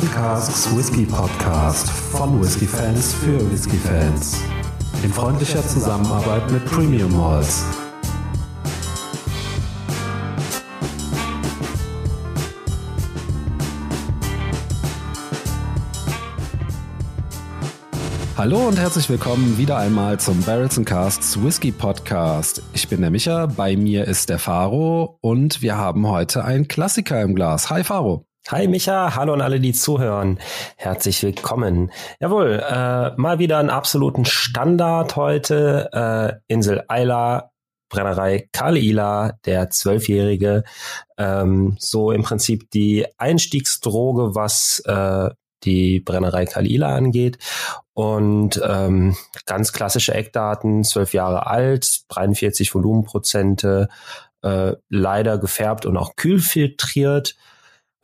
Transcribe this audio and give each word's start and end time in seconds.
And 0.00 0.12
Casks 0.12 0.76
Whisky 0.76 1.06
Podcast 1.06 1.88
von 1.88 2.40
Whisky 2.40 2.66
Fans 2.66 3.14
für 3.14 3.38
Whisky 3.52 3.76
Fans. 3.76 4.42
In 5.04 5.12
freundlicher 5.12 5.64
Zusammenarbeit 5.64 6.50
mit 6.50 6.64
Premium 6.64 7.16
Malls. 7.16 7.64
Hallo 18.36 18.66
und 18.66 18.80
herzlich 18.80 19.08
willkommen 19.08 19.56
wieder 19.58 19.78
einmal 19.78 20.18
zum 20.18 20.40
Barrels 20.42 20.76
and 20.76 20.88
Casts 20.88 21.40
Whisky 21.40 21.70
Podcast. 21.70 22.62
Ich 22.72 22.88
bin 22.88 23.00
der 23.00 23.10
Micha, 23.10 23.46
bei 23.46 23.76
mir 23.76 24.06
ist 24.08 24.28
der 24.28 24.40
Faro 24.40 25.18
und 25.20 25.62
wir 25.62 25.76
haben 25.76 26.08
heute 26.08 26.44
einen 26.44 26.66
Klassiker 26.66 27.22
im 27.22 27.36
Glas. 27.36 27.70
Hi 27.70 27.84
Faro. 27.84 28.26
Hi 28.50 28.68
Micha, 28.68 29.16
hallo 29.16 29.32
an 29.32 29.40
alle, 29.40 29.58
die 29.58 29.72
zuhören. 29.72 30.38
Herzlich 30.76 31.22
willkommen. 31.22 31.90
Jawohl, 32.20 32.62
äh, 32.62 33.12
mal 33.16 33.38
wieder 33.38 33.56
einen 33.56 33.70
absoluten 33.70 34.26
Standard 34.26 35.16
heute. 35.16 35.88
Äh, 35.94 36.52
Insel 36.52 36.84
Eila, 36.88 37.52
Brennerei 37.88 38.50
Kalila, 38.52 39.38
der 39.46 39.70
Zwölfjährige. 39.70 40.64
Ähm, 41.16 41.76
so 41.78 42.12
im 42.12 42.22
Prinzip 42.22 42.70
die 42.70 43.06
Einstiegsdroge, 43.16 44.34
was 44.34 44.80
äh, 44.80 45.30
die 45.62 46.00
Brennerei 46.00 46.44
Kalila 46.44 46.94
angeht. 46.94 47.38
Und 47.94 48.60
ähm, 48.62 49.16
ganz 49.46 49.72
klassische 49.72 50.12
Eckdaten, 50.12 50.84
zwölf 50.84 51.14
Jahre 51.14 51.46
alt, 51.46 52.02
43 52.08 52.74
Volumenprozente, 52.74 53.88
äh, 54.42 54.72
leider 54.90 55.38
gefärbt 55.38 55.86
und 55.86 55.96
auch 55.96 56.14
kühlfiltriert. 56.14 57.36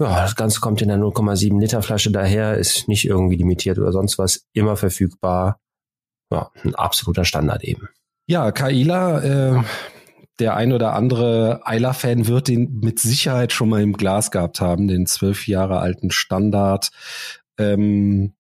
Ja, 0.01 0.23
das 0.23 0.35
Ganze 0.35 0.61
kommt 0.61 0.81
in 0.81 0.89
der 0.89 0.97
0,7 0.97 1.61
Liter 1.61 1.83
Flasche 1.83 2.11
daher, 2.11 2.57
ist 2.57 2.89
nicht 2.89 3.05
irgendwie 3.05 3.37
limitiert 3.37 3.79
oder 3.79 3.93
sonst 3.93 4.19
was, 4.19 4.47
immer 4.55 4.77
verfügbar. 4.77 5.61
Ja, 6.33 6.51
ein 6.65 6.75
absoluter 6.75 7.27
Standard 7.27 7.63
eben. 7.65 7.89
Ja, 8.27 8.51
Kaila, 8.51 9.21
äh, 9.23 9.63
der 10.39 10.57
ein 10.57 10.73
oder 10.73 10.95
andere 10.95 11.61
Eiler-Fan 11.65 12.29
wird 12.29 12.49
den 12.49 12.81
mit 12.81 12.99
Sicherheit 12.99 13.53
schon 13.53 13.69
mal 13.69 13.83
im 13.83 13.93
Glas 13.93 14.31
gehabt 14.31 14.63
haben, 14.63 14.89
den 14.89 15.05
zwölf 15.05 15.47
Jahre 15.47 15.81
alten 15.81 16.11
Standard. 16.11 16.91
Ähm, 17.59 18.33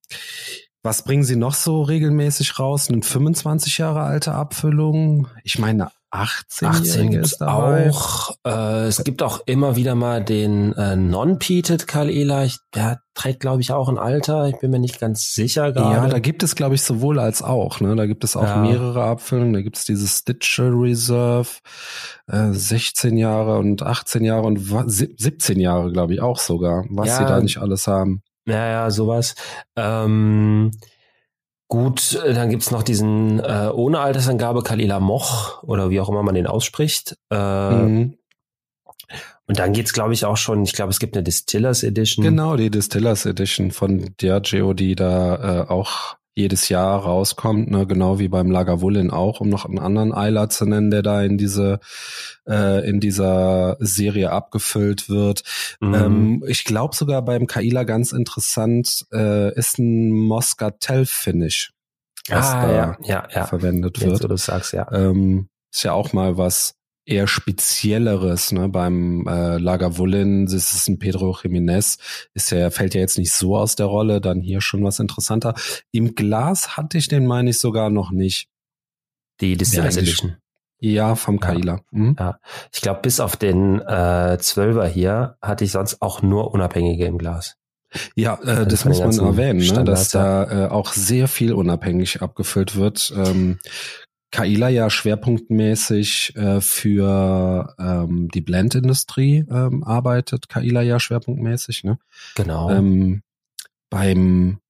was 0.82 1.04
bringen 1.04 1.24
Sie 1.24 1.36
noch 1.36 1.52
so 1.52 1.82
regelmäßig 1.82 2.58
raus? 2.58 2.88
Eine 2.88 3.02
25 3.02 3.76
Jahre 3.76 4.00
alte 4.00 4.32
Abfüllung? 4.32 5.28
Ich 5.44 5.58
meine, 5.58 5.90
18, 6.12 6.68
18 6.68 7.10
gibt's 7.10 7.32
ist 7.32 7.40
dabei. 7.40 7.90
auch. 7.90 8.34
Äh, 8.44 8.86
es 8.86 9.04
gibt 9.04 9.22
auch 9.22 9.40
immer 9.46 9.76
wieder 9.76 9.94
mal 9.94 10.22
den 10.24 10.72
äh, 10.72 10.96
Non-Peated 10.96 11.86
Kalila. 11.86 12.48
Der 12.74 13.00
trägt, 13.14 13.40
glaube 13.40 13.60
ich, 13.60 13.72
auch 13.72 13.88
ein 13.88 13.98
Alter. 13.98 14.48
Ich 14.48 14.58
bin 14.58 14.72
mir 14.72 14.80
nicht 14.80 14.98
ganz 14.98 15.34
sicher 15.34 15.72
gerade. 15.72 15.94
Ja, 15.94 16.08
da 16.08 16.18
gibt 16.18 16.42
es, 16.42 16.56
glaube 16.56 16.74
ich, 16.74 16.82
sowohl 16.82 17.20
als 17.20 17.42
auch. 17.42 17.80
Ne? 17.80 17.94
Da 17.94 18.06
gibt 18.06 18.24
es 18.24 18.36
auch 18.36 18.42
ja. 18.42 18.56
mehrere 18.56 19.04
Abfüllungen. 19.04 19.52
Da 19.52 19.62
gibt 19.62 19.76
es 19.76 19.84
dieses 19.84 20.18
Stitcher 20.18 20.70
Reserve, 20.72 21.48
äh, 22.26 22.50
16 22.50 23.16
Jahre 23.16 23.58
und 23.58 23.82
18 23.82 24.24
Jahre 24.24 24.46
und 24.46 24.58
17 24.58 25.60
Jahre, 25.60 25.92
glaube 25.92 26.14
ich, 26.14 26.20
auch 26.20 26.38
sogar. 26.38 26.84
Was 26.90 27.08
ja. 27.08 27.18
sie 27.18 27.24
da 27.24 27.40
nicht 27.40 27.58
alles 27.58 27.86
haben. 27.86 28.22
Ja, 28.46 28.66
ja, 28.66 28.90
sowas. 28.90 29.36
Ähm, 29.76 30.72
gut, 31.70 32.20
äh, 32.22 32.34
dann 32.34 32.50
gibt's 32.50 32.70
noch 32.70 32.82
diesen 32.82 33.40
äh, 33.40 33.70
ohne 33.72 34.00
Altersangabe 34.00 34.62
Kalila 34.62 35.00
Moch 35.00 35.62
oder 35.62 35.88
wie 35.88 36.00
auch 36.00 36.10
immer 36.10 36.22
man 36.22 36.34
den 36.34 36.46
ausspricht. 36.46 37.16
Äh, 37.30 37.70
mhm. 37.70 38.18
Und 39.46 39.58
dann 39.58 39.72
geht's, 39.72 39.92
glaube 39.92 40.12
ich, 40.12 40.24
auch 40.24 40.36
schon, 40.36 40.62
ich 40.62 40.74
glaube, 40.74 40.90
es 40.90 41.00
gibt 41.00 41.16
eine 41.16 41.24
Distillers 41.24 41.82
Edition. 41.82 42.24
Genau, 42.24 42.56
die 42.56 42.70
Distillers 42.70 43.26
Edition 43.26 43.70
von 43.72 44.14
Diageo, 44.20 44.74
die 44.74 44.94
da 44.94 45.62
äh, 45.62 45.68
auch 45.68 46.16
jedes 46.40 46.68
Jahr 46.68 47.00
rauskommt, 47.00 47.70
ne, 47.70 47.86
genau 47.86 48.18
wie 48.18 48.28
beim 48.28 48.50
Lagavulin 48.50 49.10
auch, 49.10 49.40
um 49.40 49.48
noch 49.48 49.64
einen 49.64 49.78
anderen 49.78 50.12
Eiler 50.12 50.48
zu 50.48 50.66
nennen, 50.66 50.90
der 50.90 51.02
da 51.02 51.22
in 51.22 51.38
diese 51.38 51.80
äh, 52.48 52.88
in 52.88 53.00
dieser 53.00 53.76
Serie 53.80 54.32
abgefüllt 54.32 55.08
wird. 55.08 55.42
Mhm. 55.80 55.94
Ähm, 55.94 56.44
ich 56.46 56.64
glaube 56.64 56.94
sogar 56.94 57.22
beim 57.22 57.46
Kaila 57.46 57.84
ganz 57.84 58.12
interessant 58.12 59.06
äh, 59.12 59.54
ist 59.54 59.78
ein 59.78 60.10
Moscatel 60.10 61.06
Finish, 61.06 61.72
was 62.28 62.46
ah, 62.46 62.66
da 62.66 62.74
ja, 62.74 62.96
ja, 63.02 63.28
ja. 63.32 63.46
verwendet 63.46 63.98
Jetzt, 63.98 64.22
wird. 64.22 64.30
du 64.30 64.36
sagst, 64.36 64.72
ja. 64.72 64.90
Ähm, 64.92 65.48
ist 65.72 65.84
ja 65.84 65.92
auch 65.92 66.12
mal 66.12 66.36
was 66.36 66.79
eher 67.10 67.26
spezielleres, 67.26 68.52
ne? 68.52 68.68
Beim 68.68 69.26
äh, 69.26 69.58
Lagavulin, 69.58 70.46
das 70.46 70.74
ist 70.74 70.88
ein 70.88 70.98
Pedro 70.98 71.32
Jiménez, 71.32 71.98
ist 72.34 72.50
ja, 72.50 72.70
fällt 72.70 72.94
ja 72.94 73.00
jetzt 73.00 73.18
nicht 73.18 73.32
so 73.32 73.56
aus 73.56 73.76
der 73.76 73.86
Rolle, 73.86 74.20
dann 74.20 74.40
hier 74.40 74.60
schon 74.60 74.84
was 74.84 75.00
interessanter. 75.00 75.54
Im 75.90 76.14
Glas 76.14 76.76
hatte 76.76 76.98
ich 76.98 77.08
den, 77.08 77.26
meine 77.26 77.50
ich, 77.50 77.58
sogar 77.58 77.90
noch 77.90 78.10
nicht. 78.10 78.48
Die 79.40 79.56
Distillers 79.56 79.96
ja, 79.96 80.02
Edition. 80.02 80.36
Ja, 80.78 81.14
vom 81.14 81.40
Kaila. 81.40 81.74
Ja, 81.74 81.80
mhm. 81.90 82.16
ja. 82.18 82.38
Ich 82.72 82.80
glaube, 82.80 83.00
bis 83.02 83.20
auf 83.20 83.36
den 83.36 83.80
äh, 83.80 84.38
Zwölfer 84.40 84.86
hier 84.86 85.36
hatte 85.42 85.64
ich 85.64 85.72
sonst 85.72 86.00
auch 86.00 86.22
nur 86.22 86.52
Unabhängige 86.52 87.04
im 87.06 87.18
Glas. 87.18 87.56
Ja, 88.14 88.38
äh, 88.44 88.50
also 88.50 88.64
das 88.64 88.84
muss 88.84 89.00
man 89.00 89.18
erwähnen, 89.18 89.58
ne, 89.58 89.84
dass 89.84 90.10
da 90.10 90.66
äh, 90.66 90.68
auch 90.68 90.92
sehr 90.92 91.28
viel 91.28 91.52
unabhängig 91.52 92.22
abgefüllt 92.22 92.76
wird. 92.76 93.12
Ähm, 93.16 93.58
Kaila 94.30 94.68
ja 94.68 94.90
schwerpunktmäßig 94.90 96.36
äh, 96.36 96.60
für 96.60 97.74
ähm, 97.78 98.28
die 98.28 98.40
Blendindustrie 98.40 99.44
ähm, 99.50 99.82
arbeitet. 99.82 100.48
Kaila 100.48 100.82
ja 100.82 101.00
schwerpunktmäßig, 101.00 101.84
ne? 101.84 101.98
Genau. 102.36 102.70
Ähm, 102.70 103.22
beim 103.90 104.60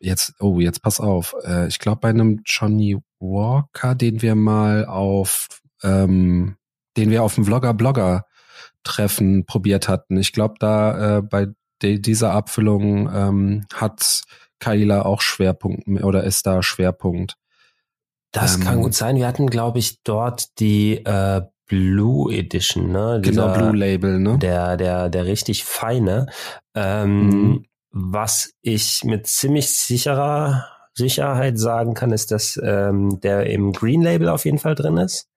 jetzt, 0.00 0.34
oh, 0.40 0.60
jetzt 0.60 0.82
pass 0.82 1.00
auf. 1.00 1.34
Äh, 1.44 1.68
ich 1.68 1.78
glaube 1.78 2.00
bei 2.00 2.08
einem 2.08 2.40
Johnny 2.44 2.96
Walker, 3.20 3.94
den 3.94 4.22
wir 4.22 4.34
mal 4.34 4.86
auf, 4.86 5.48
ähm, 5.82 6.56
den 6.96 7.10
wir 7.10 7.22
auf 7.22 7.34
dem 7.34 7.44
Vlogger-Blogger 7.44 8.24
Treffen 8.84 9.44
probiert 9.44 9.88
hatten. 9.88 10.16
Ich 10.16 10.32
glaube, 10.32 10.54
da 10.58 11.18
äh, 11.18 11.22
bei 11.22 11.48
de 11.82 11.98
dieser 11.98 12.32
Abfüllung 12.32 13.10
ähm, 13.12 13.66
hat 13.74 14.22
Kaila 14.58 15.02
auch 15.02 15.20
Schwerpunkt 15.20 15.86
oder 16.02 16.24
ist 16.24 16.46
da 16.46 16.62
Schwerpunkt. 16.62 17.36
Das 18.32 18.56
ähm, 18.56 18.62
kann 18.62 18.82
gut 18.82 18.94
sein. 18.94 19.16
Wir 19.16 19.26
hatten, 19.26 19.48
glaube 19.48 19.78
ich, 19.78 20.02
dort 20.02 20.58
die 20.58 21.04
äh, 21.04 21.42
Blue 21.66 22.32
Edition, 22.32 22.90
ne? 22.90 22.92
Genau, 22.92 23.18
Dieser, 23.20 23.52
genau, 23.52 23.58
Blue 23.58 23.76
Label, 23.76 24.18
ne? 24.18 24.38
Der, 24.38 24.76
der, 24.76 25.08
der 25.08 25.26
richtig 25.26 25.64
feine. 25.64 26.26
Ähm, 26.74 27.28
mhm. 27.28 27.64
Was 27.90 28.52
ich 28.62 29.02
mit 29.04 29.26
ziemlich 29.26 29.70
sicherer 29.70 30.66
Sicherheit 30.94 31.58
sagen 31.58 31.94
kann, 31.94 32.10
ist, 32.12 32.30
dass 32.30 32.60
ähm, 32.62 33.20
der 33.20 33.46
im 33.46 33.72
Green 33.72 34.02
Label 34.02 34.28
auf 34.28 34.44
jeden 34.44 34.58
Fall 34.58 34.74
drin 34.74 34.96
ist. 34.96 35.28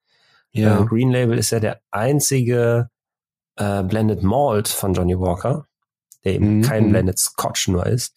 Ja. 0.52 0.80
Äh, 0.80 0.84
Green 0.86 1.10
Label 1.10 1.38
ist 1.38 1.50
ja 1.50 1.60
der 1.60 1.80
einzige 1.90 2.88
äh, 3.56 3.82
Blended 3.82 4.22
Malt 4.22 4.68
von 4.68 4.92
Johnny 4.92 5.18
Walker 5.18 5.66
der 6.24 6.34
eben 6.34 6.58
mhm. 6.58 6.62
kein 6.62 6.86
mhm. 6.86 6.90
Blended 6.90 7.18
Scotch 7.18 7.68
nur 7.68 7.86
ist. 7.86 8.14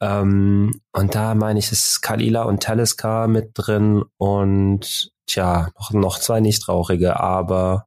Ähm, 0.00 0.80
und 0.92 1.14
da 1.14 1.34
meine 1.34 1.58
ich, 1.58 1.72
ist 1.72 2.00
Kalila 2.02 2.42
und 2.42 2.62
Talisker 2.62 3.28
mit 3.28 3.50
drin 3.54 4.04
und 4.16 5.12
tja, 5.26 5.70
noch, 5.78 5.90
noch 5.92 6.18
zwei 6.18 6.40
nichtrauchige, 6.40 7.20
aber 7.20 7.86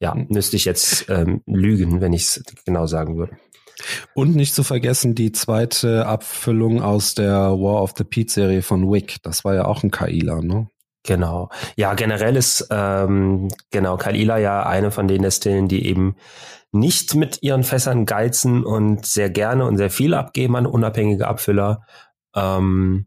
ja, 0.00 0.14
mhm. 0.14 0.26
müsste 0.30 0.56
ich 0.56 0.64
jetzt 0.64 1.08
ähm, 1.08 1.42
lügen, 1.46 2.00
wenn 2.00 2.12
ich 2.12 2.22
es 2.22 2.44
genau 2.64 2.86
sagen 2.86 3.16
würde. 3.16 3.36
Und 4.14 4.34
nicht 4.34 4.54
zu 4.54 4.64
vergessen 4.64 5.14
die 5.14 5.32
zweite 5.32 6.06
Abfüllung 6.06 6.82
aus 6.82 7.14
der 7.14 7.52
War 7.52 7.82
of 7.82 7.94
the 7.96 8.04
Pete 8.04 8.32
Serie 8.32 8.62
von 8.62 8.90
Wick. 8.90 9.22
Das 9.22 9.44
war 9.44 9.54
ja 9.54 9.66
auch 9.66 9.82
ein 9.82 9.90
Kaila, 9.90 10.40
ne? 10.40 10.68
Genau. 11.04 11.48
Ja, 11.76 11.94
generell 11.94 12.36
ist 12.36 12.66
ähm, 12.70 13.48
genau 13.70 13.96
Kalila 13.96 14.38
ja 14.38 14.66
eine 14.66 14.90
von 14.90 15.08
den 15.08 15.22
Destillen, 15.22 15.68
die 15.68 15.86
eben 15.86 16.16
nicht 16.72 17.14
mit 17.14 17.42
ihren 17.42 17.64
Fässern 17.64 18.06
geizen 18.06 18.64
und 18.64 19.06
sehr 19.06 19.30
gerne 19.30 19.64
und 19.64 19.76
sehr 19.76 19.90
viel 19.90 20.14
abgeben 20.14 20.56
an 20.56 20.66
unabhängige 20.66 21.26
Abfüller. 21.26 21.82
Ähm, 22.34 23.06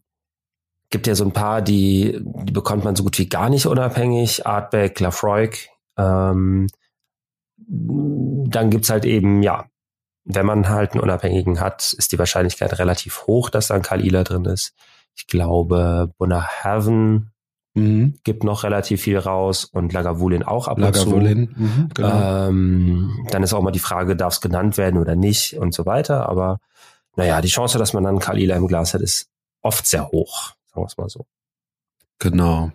gibt 0.89 1.07
ja 1.07 1.15
so 1.15 1.23
ein 1.23 1.31
paar, 1.31 1.61
die, 1.61 2.19
die 2.21 2.51
bekommt 2.51 2.83
man 2.83 2.95
so 2.95 3.03
gut 3.03 3.17
wie 3.17 3.29
gar 3.29 3.49
nicht 3.49 3.65
unabhängig. 3.65 4.45
Artback, 4.45 4.99
Lafroig. 4.99 5.69
Ähm, 5.97 6.67
dann 7.57 8.69
gibt's 8.69 8.89
halt 8.89 9.05
eben, 9.05 9.41
ja, 9.43 9.65
wenn 10.23 10.45
man 10.45 10.69
halt 10.69 10.91
einen 10.91 11.01
Unabhängigen 11.01 11.59
hat, 11.59 11.93
ist 11.93 12.11
die 12.11 12.19
Wahrscheinlichkeit 12.19 12.77
relativ 12.77 13.25
hoch, 13.25 13.49
dass 13.49 13.67
da 13.67 13.75
ein 13.75 13.81
Kalila 13.81 14.23
drin 14.23 14.45
ist. 14.45 14.73
Ich 15.15 15.27
glaube, 15.27 16.11
Bunnahaven 16.17 17.31
Mhm. 17.73 18.15
Gibt 18.23 18.43
noch 18.43 18.63
relativ 18.63 19.01
viel 19.01 19.17
raus 19.17 19.65
und 19.65 19.93
Lagavulin 19.93 20.43
auch 20.43 20.67
ab 20.67 20.77
Lagavulin, 20.77 21.47
und 21.47 21.55
zu. 21.55 21.61
Mhm, 21.61 21.89
genau. 21.93 22.47
ähm, 22.49 23.27
dann 23.31 23.43
ist 23.43 23.53
auch 23.53 23.61
mal 23.61 23.71
die 23.71 23.79
Frage, 23.79 24.15
darf 24.15 24.33
es 24.33 24.41
genannt 24.41 24.77
werden 24.77 24.99
oder 24.99 25.15
nicht 25.15 25.57
und 25.57 25.73
so 25.73 25.85
weiter. 25.85 26.27
Aber 26.27 26.59
naja, 27.15 27.41
die 27.41 27.47
Chance, 27.47 27.77
dass 27.77 27.93
man 27.93 28.03
dann 28.03 28.19
Kalila 28.19 28.55
im 28.55 28.67
Glas 28.67 28.93
hat, 28.93 29.01
ist 29.01 29.29
oft 29.61 29.87
sehr 29.87 30.09
hoch, 30.09 30.51
sagen 30.67 30.81
wir 30.81 30.87
es 30.87 30.97
mal 30.97 31.09
so. 31.09 31.25
Genau. 32.19 32.71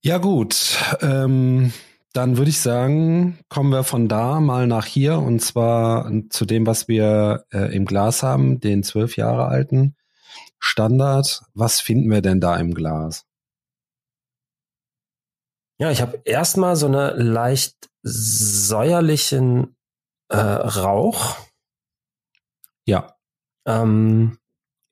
Ja 0.00 0.18
gut, 0.18 0.78
ähm, 1.00 1.72
dann 2.12 2.36
würde 2.36 2.50
ich 2.50 2.60
sagen, 2.60 3.38
kommen 3.48 3.70
wir 3.70 3.84
von 3.84 4.08
da 4.08 4.40
mal 4.40 4.66
nach 4.66 4.86
hier 4.86 5.18
und 5.18 5.40
zwar 5.40 6.10
zu 6.30 6.44
dem, 6.44 6.66
was 6.66 6.88
wir 6.88 7.44
äh, 7.52 7.74
im 7.74 7.84
Glas 7.84 8.22
haben, 8.22 8.60
den 8.60 8.82
zwölf 8.82 9.16
Jahre 9.16 9.46
alten 9.46 9.96
Standard. 10.58 11.42
Was 11.54 11.80
finden 11.80 12.10
wir 12.10 12.22
denn 12.22 12.40
da 12.40 12.56
im 12.56 12.74
Glas? 12.74 13.26
Ja, 15.82 15.90
ich 15.90 16.00
habe 16.00 16.20
erstmal 16.24 16.76
so 16.76 16.86
eine 16.86 17.10
leicht 17.10 17.90
säuerlichen 18.04 19.74
äh, 20.28 20.36
Rauch. 20.36 21.36
Ja. 22.86 23.16
Ähm, 23.66 24.38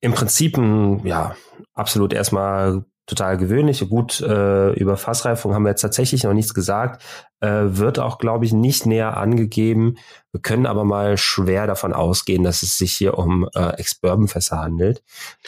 Im 0.01 0.15
Prinzip 0.15 0.57
ein, 0.57 1.07
ja, 1.07 1.37
absolut 1.75 2.13
erstmal 2.13 2.85
total 3.07 3.37
gewöhnlich. 3.39 3.89
Gut, 3.89 4.21
äh, 4.21 4.73
über 4.73 4.97
Fassreifung 4.97 5.55
haben 5.55 5.63
wir 5.63 5.71
jetzt 5.71 5.83
tatsächlich 5.83 6.25
noch 6.25 6.33
nichts 6.33 6.55
gesagt. 6.55 7.05
Äh, 7.39 7.67
wird 7.67 8.01
auch, 8.01 8.19
glaube 8.19 8.45
ich, 8.45 8.53
nicht 8.53 8.85
näher 8.85 9.17
angegeben. 9.17 9.97
Wir 10.33 10.41
können 10.41 10.67
aber 10.67 10.85
mal 10.85 11.17
schwer 11.17 11.69
davon 11.69 11.93
ausgehen, 11.93 12.43
dass 12.43 12.65
es 12.65 12.79
sich 12.79 12.95
hier 12.95 13.17
um 13.17 13.49
äh, 13.55 13.77
Ex-Bourbon-Fässer 13.77 14.59
handelt. 14.59 15.05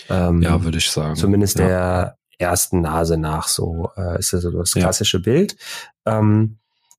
Ähm, 0.08 0.40
ja, 0.40 0.62
würde 0.62 0.78
ich 0.78 0.88
sagen. 0.88 1.16
Zumindest 1.16 1.58
ja. 1.58 1.66
der 1.66 2.18
ersten 2.42 2.82
Nase 2.82 3.16
nach, 3.16 3.48
so 3.48 3.90
äh, 3.96 4.18
ist 4.18 4.32
das 4.32 4.42
so 4.42 4.50
das 4.50 4.72
klassische 4.72 5.18
ja. 5.18 5.22
Bild. 5.22 5.56
Ähm, 6.04 6.58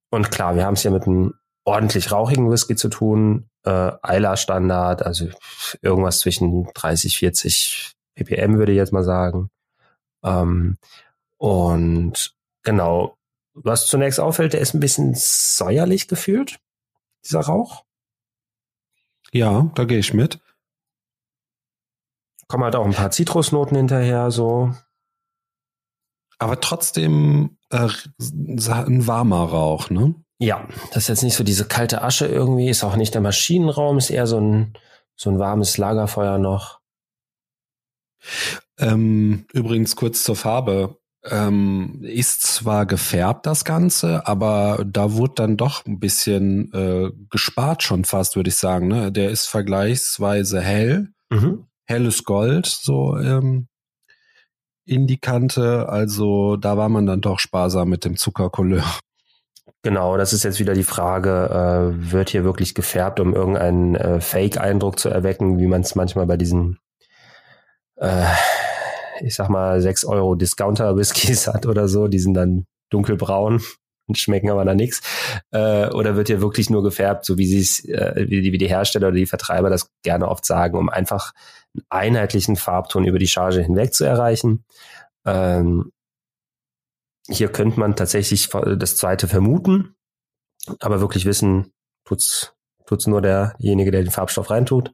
und 0.09 0.31
klar, 0.31 0.55
wir 0.55 0.65
haben 0.65 0.73
es 0.73 0.81
hier 0.81 0.91
mit 0.91 1.05
einem 1.05 1.33
ordentlich 1.63 2.11
rauchigen 2.11 2.49
Whisky 2.49 2.75
zu 2.75 2.89
tun. 2.89 3.49
Äh, 3.63 3.91
Eiler-Standard, 4.01 5.03
also 5.03 5.27
irgendwas 5.81 6.19
zwischen 6.19 6.67
30, 6.73 7.17
40 7.17 7.93
ppm 8.15 8.57
würde 8.57 8.71
ich 8.71 8.77
jetzt 8.77 8.93
mal 8.93 9.03
sagen. 9.03 9.49
Ähm, 10.23 10.77
und 11.37 12.35
genau, 12.63 13.17
was 13.53 13.87
zunächst 13.87 14.19
auffällt, 14.19 14.53
der 14.53 14.61
ist 14.61 14.73
ein 14.73 14.79
bisschen 14.79 15.13
säuerlich 15.15 16.07
gefühlt, 16.07 16.59
dieser 17.25 17.41
Rauch. 17.41 17.83
Ja, 19.31 19.71
da 19.75 19.85
gehe 19.85 19.99
ich 19.99 20.13
mit. 20.13 20.39
Kommen 22.47 22.63
halt 22.63 22.75
auch 22.75 22.85
ein 22.85 22.93
paar 22.93 23.11
Zitrusnoten 23.11 23.75
hinterher, 23.77 24.29
so. 24.29 24.75
Aber 26.43 26.59
trotzdem 26.59 27.57
äh, 27.69 27.87
ein 28.19 29.07
warmer 29.07 29.45
Rauch, 29.45 29.89
ne? 29.89 30.13
Ja, 30.39 30.67
das 30.91 31.03
ist 31.03 31.07
jetzt 31.07 31.23
nicht 31.23 31.35
so 31.37 31.45
diese 31.45 31.63
kalte 31.63 32.01
Asche 32.01 32.25
irgendwie, 32.27 32.67
ist 32.67 32.83
auch 32.83 32.97
nicht 32.97 33.13
der 33.13 33.21
Maschinenraum, 33.21 33.97
ist 33.97 34.09
eher 34.09 34.27
so 34.27 34.41
ein, 34.41 34.73
so 35.15 35.29
ein 35.29 35.39
warmes 35.39 35.77
Lagerfeuer 35.77 36.39
noch. 36.39 36.81
Ähm, 38.77 39.45
übrigens 39.53 39.95
kurz 39.95 40.23
zur 40.23 40.35
Farbe. 40.35 40.97
Ähm, 41.23 42.01
ist 42.01 42.41
zwar 42.41 42.85
gefärbt 42.85 43.45
das 43.45 43.63
Ganze, 43.63 44.27
aber 44.27 44.83
da 44.85 45.13
wurde 45.13 45.35
dann 45.35 45.55
doch 45.55 45.85
ein 45.85 46.01
bisschen 46.01 46.73
äh, 46.73 47.09
gespart 47.29 47.83
schon 47.83 48.03
fast, 48.03 48.35
würde 48.35 48.49
ich 48.49 48.57
sagen. 48.57 48.89
Ne? 48.89 49.13
Der 49.13 49.29
ist 49.29 49.45
vergleichsweise 49.45 50.59
hell, 50.59 51.13
mhm. 51.29 51.67
helles 51.85 52.25
Gold, 52.25 52.65
so 52.65 53.17
ähm, 53.17 53.69
in 54.85 55.07
die 55.07 55.17
Kante. 55.17 55.89
Also 55.89 56.57
da 56.57 56.77
war 56.77 56.89
man 56.89 57.05
dann 57.05 57.21
doch 57.21 57.39
sparsam 57.39 57.89
mit 57.89 58.05
dem 58.05 58.17
Zuckercouleur. 58.17 58.85
Genau, 59.81 60.17
das 60.17 60.33
ist 60.33 60.43
jetzt 60.43 60.59
wieder 60.59 60.73
die 60.73 60.83
Frage, 60.83 61.49
äh, 61.49 62.11
wird 62.11 62.29
hier 62.29 62.43
wirklich 62.43 62.73
gefärbt, 62.73 63.19
um 63.19 63.33
irgendeinen 63.33 63.95
äh, 63.95 64.21
Fake-Eindruck 64.21 64.99
zu 64.99 65.09
erwecken, 65.09 65.59
wie 65.59 65.67
man 65.67 65.81
es 65.81 65.95
manchmal 65.95 66.25
bei 66.25 66.37
diesen 66.37 66.79
äh, 67.97 68.25
ich 69.21 69.35
sag 69.35 69.49
mal, 69.49 69.81
6 69.81 70.05
Euro 70.05 70.35
Discounter-Whiskys 70.35 71.47
hat 71.53 71.65
oder 71.65 71.87
so, 71.87 72.07
die 72.07 72.19
sind 72.19 72.33
dann 72.33 72.65
dunkelbraun 72.89 73.61
und 74.07 74.17
schmecken 74.17 74.49
aber 74.49 74.65
dann 74.65 74.77
nichts. 74.77 75.01
Äh, 75.51 75.87
oder 75.89 76.15
wird 76.15 76.27
hier 76.27 76.41
wirklich 76.41 76.69
nur 76.69 76.83
gefärbt, 76.83 77.25
so 77.25 77.37
wie 77.37 77.47
sie 77.47 77.59
es, 77.59 77.83
äh, 77.85 78.25
wie, 78.27 78.41
die, 78.41 78.51
wie 78.51 78.57
die 78.57 78.67
Hersteller 78.67 79.07
oder 79.07 79.17
die 79.17 79.25
Vertreiber 79.25 79.69
das 79.69 79.89
gerne 80.03 80.27
oft 80.27 80.45
sagen, 80.45 80.77
um 80.77 80.89
einfach 80.89 81.33
einheitlichen 81.89 82.55
Farbton 82.55 83.05
über 83.05 83.19
die 83.19 83.27
Charge 83.27 83.61
hinweg 83.61 83.93
zu 83.93 84.03
erreichen. 84.05 84.65
Ähm, 85.25 85.91
hier 87.27 87.51
könnte 87.51 87.79
man 87.79 87.95
tatsächlich 87.95 88.49
das 88.49 88.97
zweite 88.97 89.27
vermuten, 89.27 89.95
aber 90.79 90.99
wirklich 90.99 91.25
wissen, 91.25 91.73
tut's, 92.05 92.53
tut's 92.85 93.07
nur 93.07 93.21
derjenige, 93.21 93.91
der 93.91 94.03
den 94.03 94.11
Farbstoff 94.11 94.49
reintut. 94.49 94.93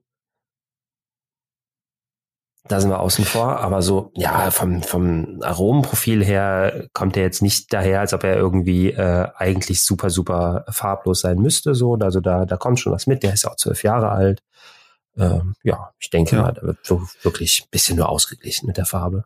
Da 2.68 2.80
sind 2.80 2.92
wir 2.92 3.00
außen 3.00 3.26
vor, 3.26 3.60
aber 3.62 3.82
so, 3.82 4.12
ja, 4.14 4.52
vom, 4.52 4.84
vom 4.84 5.40
Aromenprofil 5.42 6.24
her 6.24 6.88
kommt 6.94 7.18
er 7.18 7.24
jetzt 7.24 7.42
nicht 7.42 7.74
daher, 7.74 8.00
als 8.00 8.14
ob 8.14 8.24
er 8.24 8.36
irgendwie 8.36 8.92
äh, 8.92 9.28
eigentlich 9.36 9.84
super, 9.84 10.12
super 10.12 10.66
farblos 10.70 11.22
sein 11.22 11.40
müsste. 11.40 11.74
So, 11.74 11.96
also 11.96 12.20
da, 12.20 12.46
da 12.46 12.58
kommt 12.58 12.80
schon 12.80 12.94
was 12.94 13.08
mit. 13.08 13.24
Der 13.24 13.34
ist 13.34 13.48
auch 13.48 13.56
zwölf 13.56 13.82
Jahre 13.82 14.12
alt. 14.12 14.44
Ähm, 15.20 15.56
ja, 15.64 15.94
ich 16.00 16.10
denke 16.10 16.38
ja. 16.38 16.42
mal, 16.44 16.54
da 16.54 16.62
wird 16.62 16.80
so 16.84 17.08
wirklich 17.22 17.64
ein 17.64 17.70
bisschen 17.72 17.98
nur 17.98 18.10
ausgeglichen 18.10 18.68
mit 18.68 18.78
der 18.78 18.86
Farbe. 18.86 19.26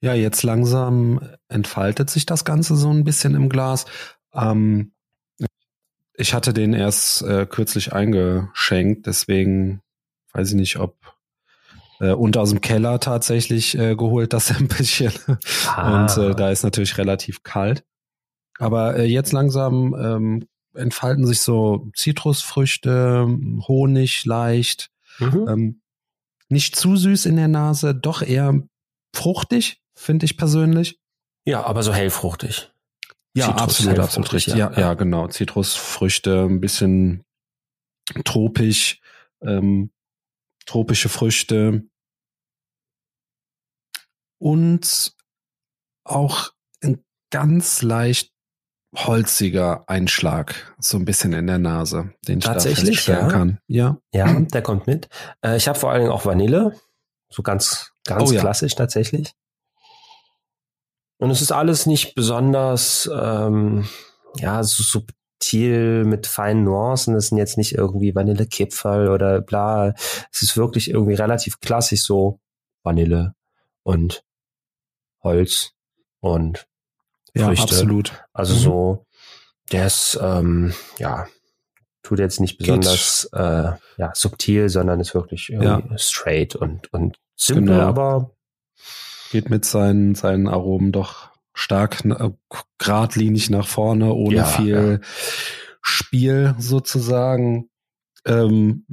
Ja, 0.00 0.14
jetzt 0.14 0.42
langsam 0.42 1.20
entfaltet 1.48 2.10
sich 2.10 2.26
das 2.26 2.44
Ganze 2.44 2.76
so 2.76 2.90
ein 2.90 3.04
bisschen 3.04 3.34
im 3.34 3.48
Glas. 3.48 3.84
Ähm, 4.32 4.92
ich 6.14 6.34
hatte 6.34 6.52
den 6.52 6.72
erst 6.72 7.22
äh, 7.22 7.46
kürzlich 7.46 7.92
eingeschenkt, 7.92 9.06
deswegen 9.06 9.82
weiß 10.32 10.50
ich 10.50 10.56
nicht, 10.56 10.76
ob 10.78 10.96
äh, 12.00 12.12
und 12.12 12.36
aus 12.36 12.50
dem 12.50 12.60
Keller 12.60 13.00
tatsächlich 13.00 13.78
äh, 13.78 13.94
geholt, 13.94 14.32
das 14.32 14.46
Sämpelchen. 14.48 15.12
Ah. 15.66 16.02
Und 16.02 16.16
äh, 16.16 16.34
da 16.34 16.50
ist 16.50 16.64
natürlich 16.64 16.98
relativ 16.98 17.42
kalt. 17.42 17.84
Aber 18.58 18.96
äh, 18.96 19.04
jetzt 19.04 19.32
langsam 19.32 19.94
ähm, 19.98 20.48
entfalten 20.78 21.26
sich 21.26 21.40
so 21.40 21.90
Zitrusfrüchte, 21.94 23.26
Honig 23.66 24.24
leicht. 24.24 24.90
Mhm. 25.18 25.46
Ähm, 25.48 25.80
nicht 26.48 26.76
zu 26.76 26.96
süß 26.96 27.26
in 27.26 27.36
der 27.36 27.48
Nase, 27.48 27.94
doch 27.94 28.22
eher 28.22 28.62
fruchtig, 29.14 29.80
finde 29.94 30.24
ich 30.24 30.36
persönlich. 30.36 30.98
Ja, 31.44 31.64
aber 31.64 31.82
so 31.82 31.92
hellfruchtig. 31.92 32.70
Ja, 33.34 33.46
Zitrus, 33.46 33.62
absolut, 33.62 33.98
absolut 33.98 34.32
richtig. 34.32 34.54
Ja, 34.54 34.72
ja, 34.72 34.80
ja, 34.80 34.94
genau. 34.94 35.28
Zitrusfrüchte, 35.28 36.44
ein 36.44 36.60
bisschen 36.60 37.24
tropisch. 38.24 39.00
Ähm, 39.40 39.90
tropische 40.68 41.08
Früchte 41.08 41.88
und 44.38 45.14
auch 46.04 46.52
ein 46.82 47.02
ganz 47.30 47.82
leicht 47.82 48.32
holziger 48.94 49.84
Einschlag, 49.86 50.74
so 50.78 50.96
ein 50.96 51.04
bisschen 51.04 51.32
in 51.32 51.46
der 51.46 51.58
Nase, 51.58 52.12
den 52.26 52.38
ich 52.38 52.44
Tatsächlich, 52.44 53.04
da 53.04 53.20
ja. 53.20 53.28
kann. 53.28 53.58
Ja, 53.66 53.98
ja, 54.12 54.40
der 54.40 54.62
kommt 54.62 54.86
mit. 54.86 55.08
Äh, 55.42 55.56
ich 55.56 55.68
habe 55.68 55.78
vor 55.78 55.90
allen 55.90 56.00
Dingen 56.00 56.12
auch 56.12 56.24
Vanille, 56.24 56.74
so 57.28 57.42
ganz, 57.42 57.92
ganz 58.06 58.30
oh, 58.30 58.32
ja. 58.32 58.40
klassisch 58.40 58.74
tatsächlich. 58.74 59.34
Und 61.18 61.30
es 61.30 61.42
ist 61.42 61.52
alles 61.52 61.86
nicht 61.86 62.14
besonders, 62.14 63.10
ähm, 63.12 63.88
ja, 64.36 64.62
so, 64.62 64.82
subtil 64.82 66.04
mit 66.04 66.26
feinen 66.26 66.64
Nuancen. 66.64 67.14
Das 67.14 67.28
sind 67.28 67.38
jetzt 67.38 67.58
nicht 67.58 67.74
irgendwie 67.74 68.14
Vanillekipferl 68.14 69.08
oder 69.08 69.40
bla. 69.40 69.94
Es 70.32 70.42
ist 70.42 70.56
wirklich 70.56 70.90
irgendwie 70.90 71.14
relativ 71.14 71.60
klassisch 71.60 72.02
so 72.02 72.40
Vanille 72.82 73.34
und 73.82 74.24
Holz 75.22 75.72
und 76.20 76.68
ja, 77.34 77.48
absolut. 77.48 78.12
Also 78.32 78.54
mhm. 78.54 78.58
so, 78.58 79.06
der 79.72 79.86
ist, 79.86 80.18
ähm, 80.20 80.74
ja, 80.98 81.26
tut 82.02 82.18
jetzt 82.18 82.40
nicht 82.40 82.58
besonders 82.58 83.28
äh, 83.32 83.72
ja, 83.98 84.12
subtil, 84.14 84.68
sondern 84.68 85.00
ist 85.00 85.14
wirklich 85.14 85.48
ja. 85.48 85.82
straight 85.96 86.56
und, 86.56 86.92
und 86.92 87.18
simpel, 87.36 87.74
genau. 87.74 87.86
aber 87.86 88.30
geht 89.30 89.50
mit 89.50 89.64
seinen, 89.64 90.14
seinen 90.14 90.48
Aromen 90.48 90.92
doch 90.92 91.30
stark 91.52 92.04
äh, 92.04 92.30
geradlinig 92.78 93.50
nach 93.50 93.66
vorne, 93.66 94.14
ohne 94.14 94.36
ja, 94.36 94.44
viel. 94.44 95.00
Spiel 95.80 96.54
sozusagen, 96.58 97.70
ähm, 98.24 98.84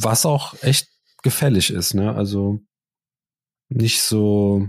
was 0.00 0.26
auch 0.26 0.54
echt 0.62 0.88
gefällig 1.22 1.70
ist, 1.70 1.94
ne? 1.94 2.14
Also 2.14 2.60
nicht 3.68 4.02
so, 4.02 4.68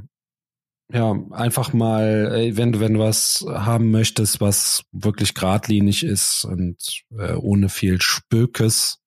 ja, 0.91 1.15
einfach 1.31 1.71
mal, 1.73 2.51
wenn 2.55 2.71
du, 2.71 2.79
wenn 2.79 2.95
du 2.95 2.99
was 2.99 3.45
haben 3.47 3.91
möchtest, 3.91 4.41
was 4.41 4.83
wirklich 4.91 5.35
geradlinig 5.35 6.03
ist 6.03 6.45
und 6.45 7.03
äh, 7.11 7.33
ohne 7.33 7.69
viel 7.69 8.01
Spökes. 8.01 8.99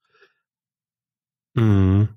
Mhm. 1.54 2.08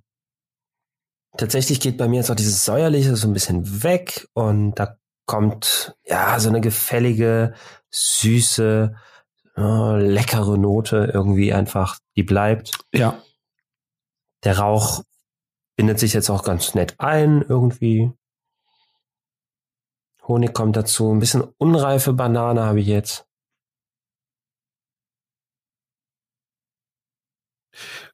Tatsächlich 1.38 1.80
geht 1.80 1.98
bei 1.98 2.08
mir 2.08 2.18
jetzt 2.18 2.30
auch 2.30 2.36
dieses 2.36 2.64
Säuerliche 2.64 3.16
so 3.16 3.28
ein 3.28 3.34
bisschen 3.34 3.84
weg 3.84 4.28
und 4.34 4.76
da 4.76 4.98
kommt 5.26 5.96
ja 6.06 6.40
so 6.40 6.50
eine 6.50 6.62
gefällige, 6.62 7.56
süße, 7.90 8.96
äh, 9.58 10.08
leckere 10.08 10.58
Note 10.58 11.12
irgendwie 11.14 11.54
einfach, 11.54 12.00
die 12.16 12.24
bleibt. 12.24 12.78
Ja. 12.94 13.22
Der 14.44 14.60
Rauch 14.60 15.04
bindet 15.76 16.00
sich 16.00 16.14
jetzt 16.14 16.30
auch 16.30 16.44
ganz 16.44 16.76
nett 16.76 16.96
ein 17.00 17.44
irgendwie. 17.48 18.12
Honig 20.28 20.54
kommt 20.54 20.76
dazu. 20.76 21.12
Ein 21.12 21.20
bisschen 21.20 21.44
unreife 21.58 22.14
Banane 22.14 22.64
habe 22.64 22.80
ich 22.80 22.88
jetzt. 22.88 23.26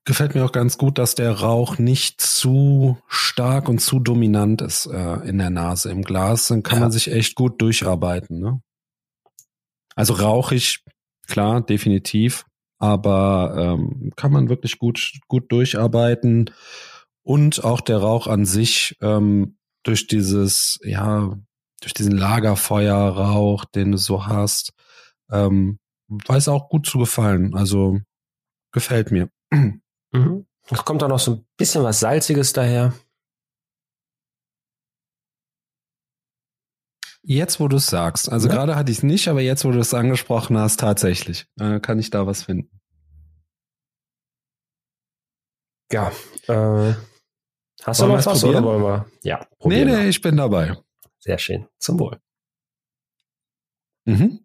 Gefällt 0.04 0.34
mir 0.34 0.44
auch 0.44 0.52
ganz 0.52 0.78
gut, 0.80 0.98
dass 0.98 1.14
der 1.14 1.32
Rauch 1.32 1.78
nicht 1.78 2.20
zu 2.22 2.98
stark 3.08 3.70
und 3.70 3.80
zu 3.80 4.00
dominant 4.00 4.62
ist 4.62 4.88
äh, 4.88 5.14
in 5.28 5.38
der 5.38 5.52
Nase 5.52 5.92
im 5.92 6.02
Glas. 6.02 6.48
Dann 6.48 6.64
kann 6.64 6.80
ja. 6.80 6.86
man 6.86 6.92
sich 6.92 7.12
echt 7.12 7.36
gut 7.36 7.62
durcharbeiten. 7.62 8.40
Ne? 8.40 8.62
Also 9.96 10.14
rauchig, 10.14 10.84
klar, 11.28 11.62
definitiv. 11.62 12.46
Aber 12.80 13.54
ähm, 13.56 14.12
kann 14.16 14.32
man 14.32 14.50
wirklich 14.50 14.80
gut, 14.80 15.20
gut 15.28 15.52
durcharbeiten. 15.52 16.50
Und 17.22 17.64
auch 17.64 17.82
der 17.82 18.00
Rauch 18.00 18.26
an 18.26 18.46
sich 18.46 18.98
ähm, 19.02 19.60
durch 19.84 20.08
dieses, 20.08 20.80
ja, 20.84 21.38
durch 21.82 21.94
diesen 21.94 22.16
Lagerfeuerrauch, 22.18 23.66
den 23.66 23.92
du 23.92 23.98
so 23.98 24.28
hast, 24.28 24.74
ähm, 25.30 25.80
weiß 26.08 26.48
auch 26.48 26.70
gut 26.70 26.86
zu 26.86 27.00
gefallen. 27.00 27.56
Also 27.56 28.00
gefällt 28.72 29.12
mir. 29.12 29.30
Mhm. 30.14 30.46
Es 30.70 30.86
kommt 30.86 31.04
auch 31.04 31.08
noch 31.08 31.20
so 31.20 31.32
ein 31.32 31.46
bisschen 31.58 31.84
was 31.84 32.00
Salziges 32.00 32.54
daher. 32.54 32.94
Jetzt, 37.24 37.60
wo 37.60 37.68
du 37.68 37.78
es 37.78 37.88
sagst. 37.88 38.32
Also 38.32 38.48
ja. 38.48 38.54
gerade 38.54 38.76
hatte 38.76 38.92
ich 38.92 39.00
es 39.00 39.04
nicht, 39.04 39.28
aber 39.28 39.42
jetzt, 39.42 39.64
wo 39.64 39.72
du 39.72 39.80
es 39.80 39.94
angesprochen 39.94 40.58
hast, 40.58 40.80
tatsächlich. 40.80 41.46
Äh, 41.60 41.80
kann 41.80 42.00
ich 42.00 42.10
da 42.10 42.26
was 42.26 42.44
finden. 42.44 42.82
Ja. 45.92 46.12
Äh, 46.48 46.96
hast 47.84 48.02
du 48.02 48.08
noch 48.08 48.26
was 48.26 48.42
probieren? 48.42 48.64
oder 48.64 48.82
wollen 48.82 48.84
wir? 48.84 49.06
Ja. 49.24 49.48
Nee, 49.64 49.86
nee, 49.86 50.08
ich 50.08 50.22
bin 50.22 50.38
dabei. 50.38 50.78
Sehr 51.24 51.38
schön. 51.38 51.68
Zum 51.78 52.00
Wohl. 52.00 52.22
Mhm. 54.08 54.42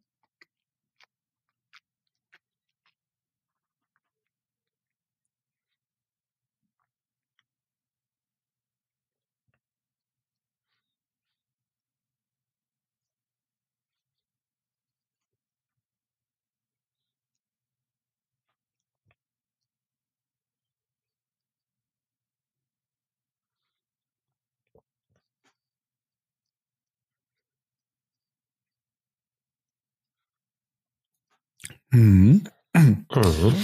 Mhm. 31.90 32.48
Mhm. 32.74 33.54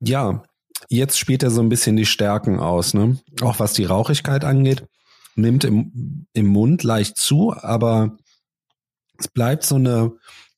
Ja, 0.00 0.44
jetzt 0.88 1.18
spielt 1.18 1.42
er 1.42 1.50
so 1.50 1.60
ein 1.60 1.68
bisschen 1.68 1.96
die 1.96 2.06
Stärken 2.06 2.60
aus, 2.60 2.94
ne? 2.94 3.18
Auch 3.40 3.58
was 3.58 3.72
die 3.72 3.84
Rauchigkeit 3.84 4.44
angeht. 4.44 4.86
Nimmt 5.34 5.64
im, 5.64 6.26
im 6.32 6.46
Mund 6.46 6.82
leicht 6.82 7.16
zu, 7.16 7.54
aber 7.54 8.16
es 9.18 9.28
bleibt 9.28 9.64
so 9.64 9.76
eine 9.76 10.12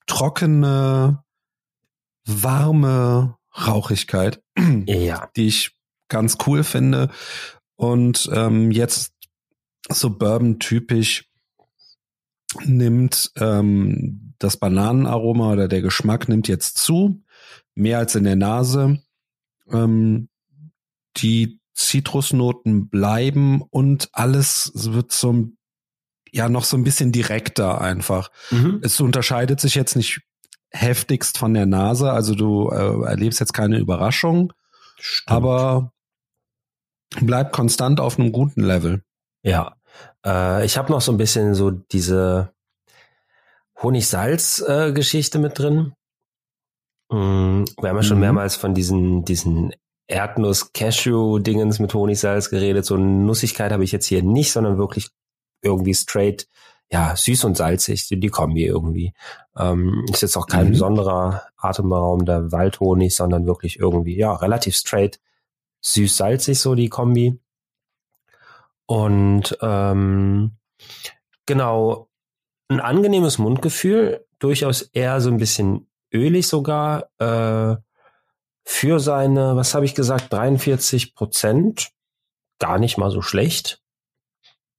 trockene, 0.06 1.22
warme 2.26 3.36
Rauchigkeit, 3.56 4.42
ja. 4.86 5.30
die 5.36 5.48
ich 5.48 5.76
ganz 6.08 6.38
cool 6.46 6.64
finde. 6.64 7.10
Und 7.76 8.28
ähm, 8.32 8.70
jetzt 8.70 9.12
so 9.88 10.10
Bourbon-typisch 10.10 11.30
nimmt 12.64 13.32
ähm, 13.36 14.29
das 14.40 14.56
Bananenaroma 14.56 15.52
oder 15.52 15.68
der 15.68 15.82
Geschmack 15.82 16.28
nimmt 16.28 16.48
jetzt 16.48 16.78
zu, 16.78 17.22
mehr 17.74 17.98
als 17.98 18.16
in 18.16 18.24
der 18.24 18.36
Nase. 18.36 19.00
Ähm, 19.70 20.28
die 21.18 21.60
Zitrusnoten 21.74 22.88
bleiben 22.88 23.62
und 23.62 24.08
alles 24.12 24.72
wird 24.74 25.12
so 25.12 25.48
ja 26.32 26.48
noch 26.48 26.64
so 26.64 26.76
ein 26.76 26.84
bisschen 26.84 27.12
direkter 27.12 27.80
einfach. 27.80 28.30
Mhm. 28.50 28.80
Es 28.82 29.00
unterscheidet 29.00 29.60
sich 29.60 29.74
jetzt 29.74 29.96
nicht 29.96 30.20
heftigst 30.70 31.38
von 31.38 31.54
der 31.54 31.66
Nase, 31.66 32.12
also 32.12 32.34
du 32.34 32.70
äh, 32.70 33.06
erlebst 33.06 33.40
jetzt 33.40 33.52
keine 33.52 33.78
Überraschung, 33.78 34.52
Stimmt. 34.98 35.30
aber 35.30 35.92
bleibt 37.20 37.52
konstant 37.52 37.98
auf 37.98 38.18
einem 38.18 38.30
guten 38.30 38.62
Level. 38.62 39.02
Ja, 39.42 39.76
äh, 40.24 40.64
ich 40.64 40.78
habe 40.78 40.92
noch 40.92 41.00
so 41.00 41.10
ein 41.10 41.18
bisschen 41.18 41.54
so 41.54 41.70
diese 41.70 42.52
Honig-Salz-Geschichte 43.82 45.38
mit 45.38 45.58
drin. 45.58 45.92
Mm, 47.10 47.64
wir 47.80 47.88
haben 47.88 47.96
ja 47.96 48.02
schon 48.02 48.18
mhm. 48.18 48.22
mehrmals 48.22 48.56
von 48.56 48.74
diesen, 48.74 49.24
diesen 49.24 49.72
Erdnuss-Cashew-Dingens 50.06 51.78
mit 51.78 51.94
Honigsalz 51.94 52.50
geredet. 52.50 52.84
So 52.84 52.96
eine 52.96 53.04
Nussigkeit 53.04 53.72
habe 53.72 53.84
ich 53.84 53.92
jetzt 53.92 54.06
hier 54.06 54.22
nicht, 54.22 54.52
sondern 54.52 54.78
wirklich 54.78 55.08
irgendwie 55.62 55.94
straight, 55.94 56.48
ja, 56.90 57.14
süß 57.14 57.44
und 57.44 57.56
salzig, 57.56 58.08
die, 58.08 58.18
die 58.18 58.28
Kombi 58.28 58.64
irgendwie. 58.66 59.12
Ähm, 59.56 60.04
ist 60.10 60.22
jetzt 60.22 60.36
auch 60.36 60.46
kein 60.46 60.66
mhm. 60.66 60.72
besonderer 60.72 61.44
atemberaubender 61.56 62.52
Waldhonig, 62.52 63.14
sondern 63.14 63.46
wirklich 63.46 63.78
irgendwie, 63.78 64.16
ja, 64.16 64.34
relativ 64.34 64.74
straight, 64.74 65.20
süß-salzig 65.82 66.58
so 66.58 66.74
die 66.74 66.88
Kombi. 66.88 67.38
Und 68.86 69.56
ähm, 69.62 70.56
genau, 71.46 72.09
ein 72.70 72.80
angenehmes 72.80 73.38
Mundgefühl, 73.38 74.24
durchaus 74.38 74.82
eher 74.82 75.20
so 75.20 75.30
ein 75.30 75.38
bisschen 75.38 75.90
ölig 76.12 76.46
sogar, 76.46 77.10
äh, 77.18 77.76
für 78.64 79.00
seine, 79.00 79.56
was 79.56 79.74
habe 79.74 79.84
ich 79.84 79.94
gesagt, 79.94 80.32
43 80.32 81.14
Prozent, 81.14 81.90
gar 82.58 82.78
nicht 82.78 82.98
mal 82.98 83.10
so 83.10 83.22
schlecht. 83.22 83.82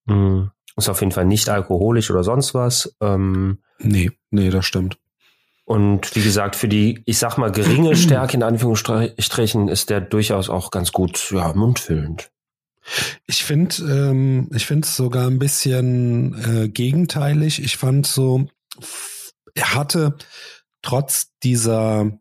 Hm. 0.07 0.51
Ist 0.77 0.89
auf 0.89 1.01
jeden 1.01 1.11
Fall 1.11 1.25
nicht 1.25 1.49
alkoholisch 1.49 2.09
oder 2.09 2.23
sonst 2.23 2.53
was. 2.53 2.95
Ähm, 3.01 3.61
nee, 3.79 4.11
nee, 4.29 4.49
das 4.49 4.65
stimmt. 4.65 4.97
Und 5.65 6.15
wie 6.15 6.23
gesagt, 6.23 6.55
für 6.55 6.67
die, 6.67 7.03
ich 7.05 7.17
sag 7.17 7.37
mal, 7.37 7.51
geringe 7.51 7.95
Stärke 7.97 8.37
in 8.37 8.43
Anführungsstrichen 8.43 9.67
ist 9.67 9.89
der 9.89 9.99
durchaus 9.99 10.49
auch 10.49 10.71
ganz 10.71 10.93
gut, 10.93 11.31
ja, 11.31 11.53
mundfüllend. 11.53 12.31
Ich 13.25 13.43
finde, 13.43 13.75
ähm, 13.83 14.49
ich 14.53 14.65
finde 14.65 14.87
es 14.87 14.95
sogar 14.95 15.27
ein 15.27 15.39
bisschen 15.39 16.33
äh, 16.43 16.69
gegenteilig. 16.69 17.61
Ich 17.61 17.77
fand 17.77 18.07
so, 18.07 18.47
er 19.53 19.75
hatte 19.75 20.17
trotz 20.81 21.31
dieser 21.43 22.11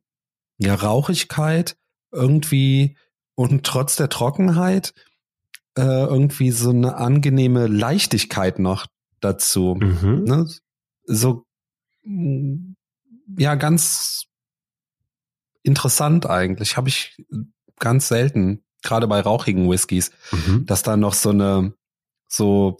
ja, 0.58 0.74
Rauchigkeit 0.74 1.76
irgendwie 2.12 2.96
und 3.34 3.64
trotz 3.64 3.96
der 3.96 4.08
Trockenheit 4.08 4.92
äh, 5.76 5.82
irgendwie 5.82 6.50
so 6.50 6.70
eine 6.70 6.96
angenehme 6.96 7.66
Leichtigkeit 7.66 8.58
noch 8.58 8.86
dazu. 9.20 9.76
Mhm. 9.80 10.24
Ne? 10.24 10.48
So 11.04 11.46
ja, 13.38 13.54
ganz 13.54 14.26
interessant 15.62 16.26
eigentlich. 16.26 16.76
Habe 16.76 16.88
ich 16.88 17.16
ganz 17.78 18.08
selten 18.08 18.64
gerade 18.82 19.06
bei 19.06 19.20
rauchigen 19.20 19.70
Whiskys, 19.70 20.10
mhm. 20.32 20.66
dass 20.66 20.82
da 20.82 20.96
noch 20.96 21.14
so 21.14 21.30
eine, 21.30 21.74
so, 22.28 22.78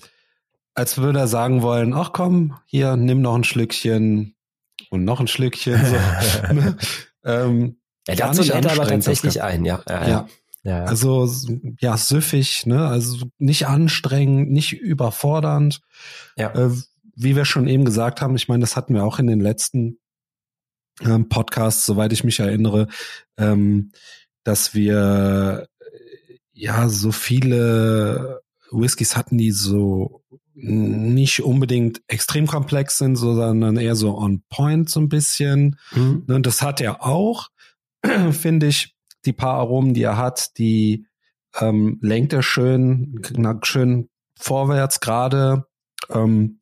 als 0.74 0.98
würde 0.98 1.18
er 1.20 1.28
sagen 1.28 1.62
wollen, 1.62 1.92
ach 1.94 2.12
komm, 2.12 2.56
hier, 2.66 2.96
nimm 2.96 3.20
noch 3.20 3.34
ein 3.34 3.44
Schlückchen 3.44 4.34
und 4.90 5.04
noch 5.04 5.20
ein 5.20 5.28
Schlückchen. 5.28 5.84
So, 5.84 6.52
ne? 6.54 6.76
ähm, 7.24 7.76
ja, 8.08 8.14
dazu 8.14 8.42
lädt 8.42 8.64
er 8.64 8.72
aber 8.72 8.86
tatsächlich 8.86 9.42
ein, 9.42 9.64
ja. 9.64 9.82
Ja, 9.88 10.08
ja. 10.08 10.28
ja. 10.62 10.84
Also 10.84 11.28
ja, 11.80 11.96
süffig, 11.96 12.66
ne? 12.66 12.86
Also 12.86 13.26
nicht 13.38 13.66
anstrengend, 13.66 14.50
nicht 14.50 14.72
überfordernd. 14.72 15.80
Ja. 16.36 16.54
Äh, 16.54 16.70
wie 17.14 17.36
wir 17.36 17.44
schon 17.44 17.68
eben 17.68 17.84
gesagt 17.84 18.22
haben, 18.22 18.34
ich 18.36 18.48
meine, 18.48 18.62
das 18.62 18.76
hatten 18.76 18.94
wir 18.94 19.04
auch 19.04 19.18
in 19.18 19.26
den 19.26 19.40
letzten 19.40 19.98
ähm, 21.02 21.28
Podcasts, 21.28 21.84
soweit 21.84 22.12
ich 22.12 22.24
mich 22.24 22.40
erinnere, 22.40 22.88
ähm, 23.36 23.92
dass 24.44 24.74
wir 24.74 25.68
ja 26.60 26.88
so 26.88 27.10
viele 27.10 28.42
Whiskys 28.70 29.16
hatten, 29.16 29.38
die 29.38 29.50
so 29.50 30.22
nicht 30.54 31.42
unbedingt 31.42 32.02
extrem 32.06 32.46
komplex 32.46 32.98
sind, 32.98 33.16
sondern 33.16 33.76
eher 33.78 33.96
so 33.96 34.16
on 34.16 34.42
point 34.50 34.90
so 34.90 35.00
ein 35.00 35.08
bisschen. 35.08 35.78
Mhm. 35.92 36.24
Und 36.28 36.46
das 36.46 36.60
hat 36.60 36.80
er 36.80 37.02
auch, 37.04 37.48
finde 38.30 38.66
ich. 38.66 38.94
Die 39.26 39.34
paar 39.34 39.58
Aromen, 39.58 39.92
die 39.92 40.02
er 40.02 40.16
hat, 40.16 40.56
die 40.56 41.06
ähm, 41.58 41.98
lenkt 42.00 42.32
er 42.32 42.42
schön, 42.42 43.20
schön 43.64 44.08
vorwärts 44.34 45.00
gerade. 45.00 45.66
Ähm, 46.08 46.60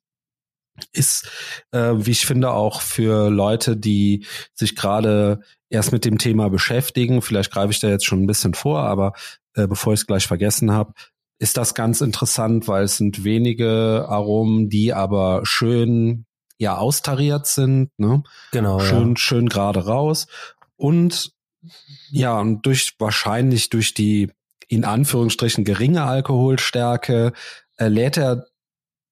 ist, 0.92 1.30
äh, 1.70 1.92
wie 1.94 2.10
ich 2.10 2.26
finde, 2.26 2.50
auch 2.50 2.80
für 2.80 3.30
Leute, 3.30 3.76
die 3.76 4.26
sich 4.54 4.74
gerade 4.74 5.40
erst 5.70 5.92
mit 5.92 6.04
dem 6.04 6.18
Thema 6.18 6.50
beschäftigen. 6.50 7.22
Vielleicht 7.22 7.52
greife 7.52 7.70
ich 7.70 7.78
da 7.78 7.88
jetzt 7.88 8.06
schon 8.06 8.22
ein 8.22 8.26
bisschen 8.26 8.54
vor, 8.54 8.80
aber 8.80 9.12
äh, 9.58 9.66
bevor 9.66 9.92
ich 9.92 10.00
es 10.00 10.06
gleich 10.06 10.26
vergessen 10.26 10.70
habe, 10.70 10.92
ist 11.38 11.56
das 11.56 11.74
ganz 11.74 12.00
interessant, 12.00 12.66
weil 12.68 12.84
es 12.84 12.96
sind 12.96 13.24
wenige 13.24 14.06
Aromen, 14.08 14.68
die 14.68 14.92
aber 14.92 15.42
schön 15.44 16.26
ja 16.58 16.76
austariert 16.76 17.46
sind, 17.46 17.90
ne? 17.96 18.22
Genau. 18.52 18.80
Schön, 18.80 19.10
ja. 19.10 19.16
schön 19.16 19.48
gerade 19.48 19.86
raus. 19.86 20.26
Und 20.76 21.32
ja, 22.10 22.38
und 22.38 22.66
durch 22.66 22.94
wahrscheinlich 22.98 23.68
durch 23.68 23.94
die 23.94 24.32
in 24.68 24.84
Anführungsstrichen 24.84 25.64
geringe 25.64 26.04
Alkoholstärke 26.04 27.32
äh, 27.76 27.88
lädt 27.88 28.16
er 28.16 28.46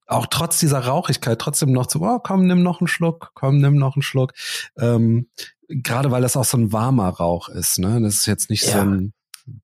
auch 0.06 0.26
trotz 0.26 0.58
dieser 0.58 0.80
Rauchigkeit 0.80 1.40
trotzdem 1.40 1.72
noch 1.72 1.86
zu, 1.86 2.00
oh, 2.02 2.18
komm, 2.22 2.46
nimm 2.46 2.62
noch 2.62 2.80
einen 2.80 2.88
Schluck, 2.88 3.30
komm, 3.34 3.58
nimm 3.58 3.76
noch 3.76 3.96
einen 3.96 4.02
Schluck. 4.02 4.32
Ähm, 4.78 5.28
Gerade 5.68 6.12
weil 6.12 6.22
das 6.22 6.36
auch 6.36 6.44
so 6.44 6.56
ein 6.56 6.72
warmer 6.72 7.08
Rauch 7.08 7.48
ist, 7.48 7.80
ne? 7.80 8.00
Das 8.00 8.14
ist 8.14 8.26
jetzt 8.26 8.50
nicht 8.50 8.64
ja. 8.64 8.72
so 8.72 8.78
ein 8.78 9.12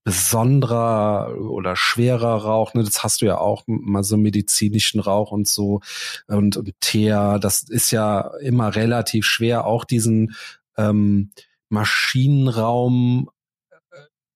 besonderer 0.05 1.37
oder 1.39 1.77
schwerer 1.77 2.37
Rauch, 2.37 2.75
ne? 2.75 2.85
Das 2.85 3.03
hast 3.03 3.21
du 3.21 3.27
ja 3.27 3.39
auch 3.39 3.65
mal 3.67 4.05
so 4.05 4.17
medizinischen 4.17 5.01
Rauch 5.01 5.33
und 5.33 5.49
so 5.49 5.81
und, 6.29 6.57
und 6.57 6.73
Teer, 6.81 7.39
das 7.41 7.63
ist 7.63 7.91
ja 7.91 8.31
immer 8.41 8.75
relativ 8.75 9.25
schwer, 9.27 9.67
auch 9.67 9.85
diesen 9.85 10.35
ähm, 10.77 11.31
Maschinenraum 11.69 13.29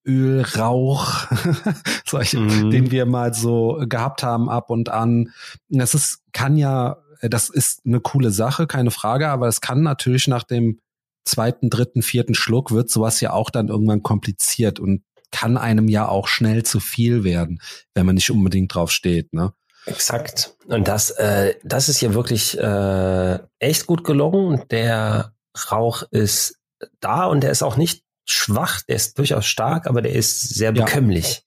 Ölrauch, 0.07 1.27
solche, 2.07 2.39
mhm. 2.39 2.71
den 2.71 2.91
wir 2.91 3.07
mal 3.07 3.35
so 3.35 3.83
gehabt 3.89 4.23
haben 4.23 4.49
ab 4.49 4.71
und 4.71 4.89
an. 4.89 5.33
Das 5.69 5.95
ist, 5.95 6.23
kann 6.33 6.57
ja, 6.57 6.99
das 7.21 7.49
ist 7.49 7.85
eine 7.85 8.01
coole 8.01 8.31
Sache, 8.31 8.67
keine 8.67 8.93
Frage, 8.93 9.29
aber 9.29 9.49
es 9.49 9.61
kann 9.61 9.83
natürlich 9.83 10.29
nach 10.29 10.45
dem 10.45 10.79
zweiten, 11.25 11.71
dritten, 11.71 12.03
vierten 12.03 12.35
Schluck 12.35 12.71
wird 12.71 12.89
sowas 12.89 13.21
ja 13.21 13.33
auch 13.33 13.51
dann 13.51 13.69
irgendwann 13.69 14.03
kompliziert 14.05 14.79
und 14.79 15.03
kann 15.31 15.57
einem 15.57 15.89
ja 15.89 16.09
auch 16.09 16.29
schnell 16.29 16.63
zu 16.63 16.81
viel 16.81 17.25
werden, 17.25 17.61
wenn 17.95 18.07
man 18.07 18.15
nicht 18.15 18.31
unbedingt 18.31 18.75
drauf 18.75 18.91
steht, 18.91 19.33
ne? 19.33 19.53
Exakt. 19.87 20.57
Und 20.67 20.89
das, 20.89 21.11
äh, 21.11 21.55
das 21.63 21.89
ist 21.89 21.99
hier 21.99 22.13
wirklich 22.15 22.59
äh, 22.59 23.39
echt 23.61 23.87
gut 23.87 24.03
gelungen. 24.03 24.65
Der 24.71 25.33
Rauch 25.71 26.03
ist 26.11 26.59
da 27.01 27.27
und 27.27 27.43
der 27.43 27.51
ist 27.53 27.63
auch 27.63 27.77
nicht 27.77 28.03
schwach, 28.25 28.83
der 28.83 28.97
ist 28.97 29.17
durchaus 29.19 29.47
stark, 29.47 29.87
aber 29.87 30.03
der 30.03 30.13
ist 30.13 30.41
sehr 30.41 30.73
bekömmlich 30.73 31.45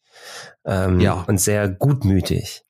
ja. 0.66 0.86
Ähm, 0.86 1.00
ja. 1.02 1.26
und 1.28 1.40
sehr 1.40 1.68
gutmütig. 1.68 2.64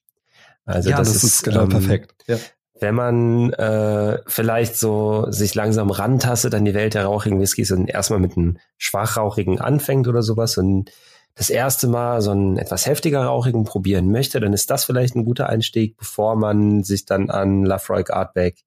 Also 0.65 0.89
ja, 0.89 0.97
das, 0.97 1.13
das 1.13 1.23
ist, 1.23 1.35
ist 1.35 1.43
genau 1.43 1.63
ähm, 1.63 1.69
perfekt. 1.69 2.15
Ja. 2.27 2.37
Wenn 2.79 2.95
man 2.95 3.51
äh, 3.53 4.19
vielleicht 4.27 4.77
so 4.77 5.29
sich 5.31 5.53
langsam 5.55 5.91
rantastet 5.91 6.53
an 6.55 6.65
die 6.65 6.74
Welt 6.74 6.93
der 6.93 7.05
rauchigen 7.05 7.39
Whiskys 7.39 7.71
und 7.71 7.89
erstmal 7.89 8.19
mit 8.19 8.38
einem 8.38 8.57
schwachrauchigen 8.77 9.59
anfängt 9.59 10.07
oder 10.07 10.21
sowas 10.21 10.57
und 10.57 10.91
das 11.36 11.50
erste 11.50 11.88
Mal 11.88 12.21
so 12.21 12.31
einen 12.31 12.57
etwas 12.57 12.86
heftiger 12.86 13.24
rauchigen 13.24 13.63
probieren 13.63 14.12
möchte, 14.12 14.39
dann 14.39 14.53
ist 14.53 14.69
das 14.69 14.83
vielleicht 14.83 15.15
ein 15.15 15.25
guter 15.25 15.48
Einstieg, 15.48 15.95
bevor 15.98 16.36
man 16.36 16.83
sich 16.83 17.05
dann 17.05 17.29
an 17.29 17.63
Lafroig 17.63 18.12
Artback 18.12 18.63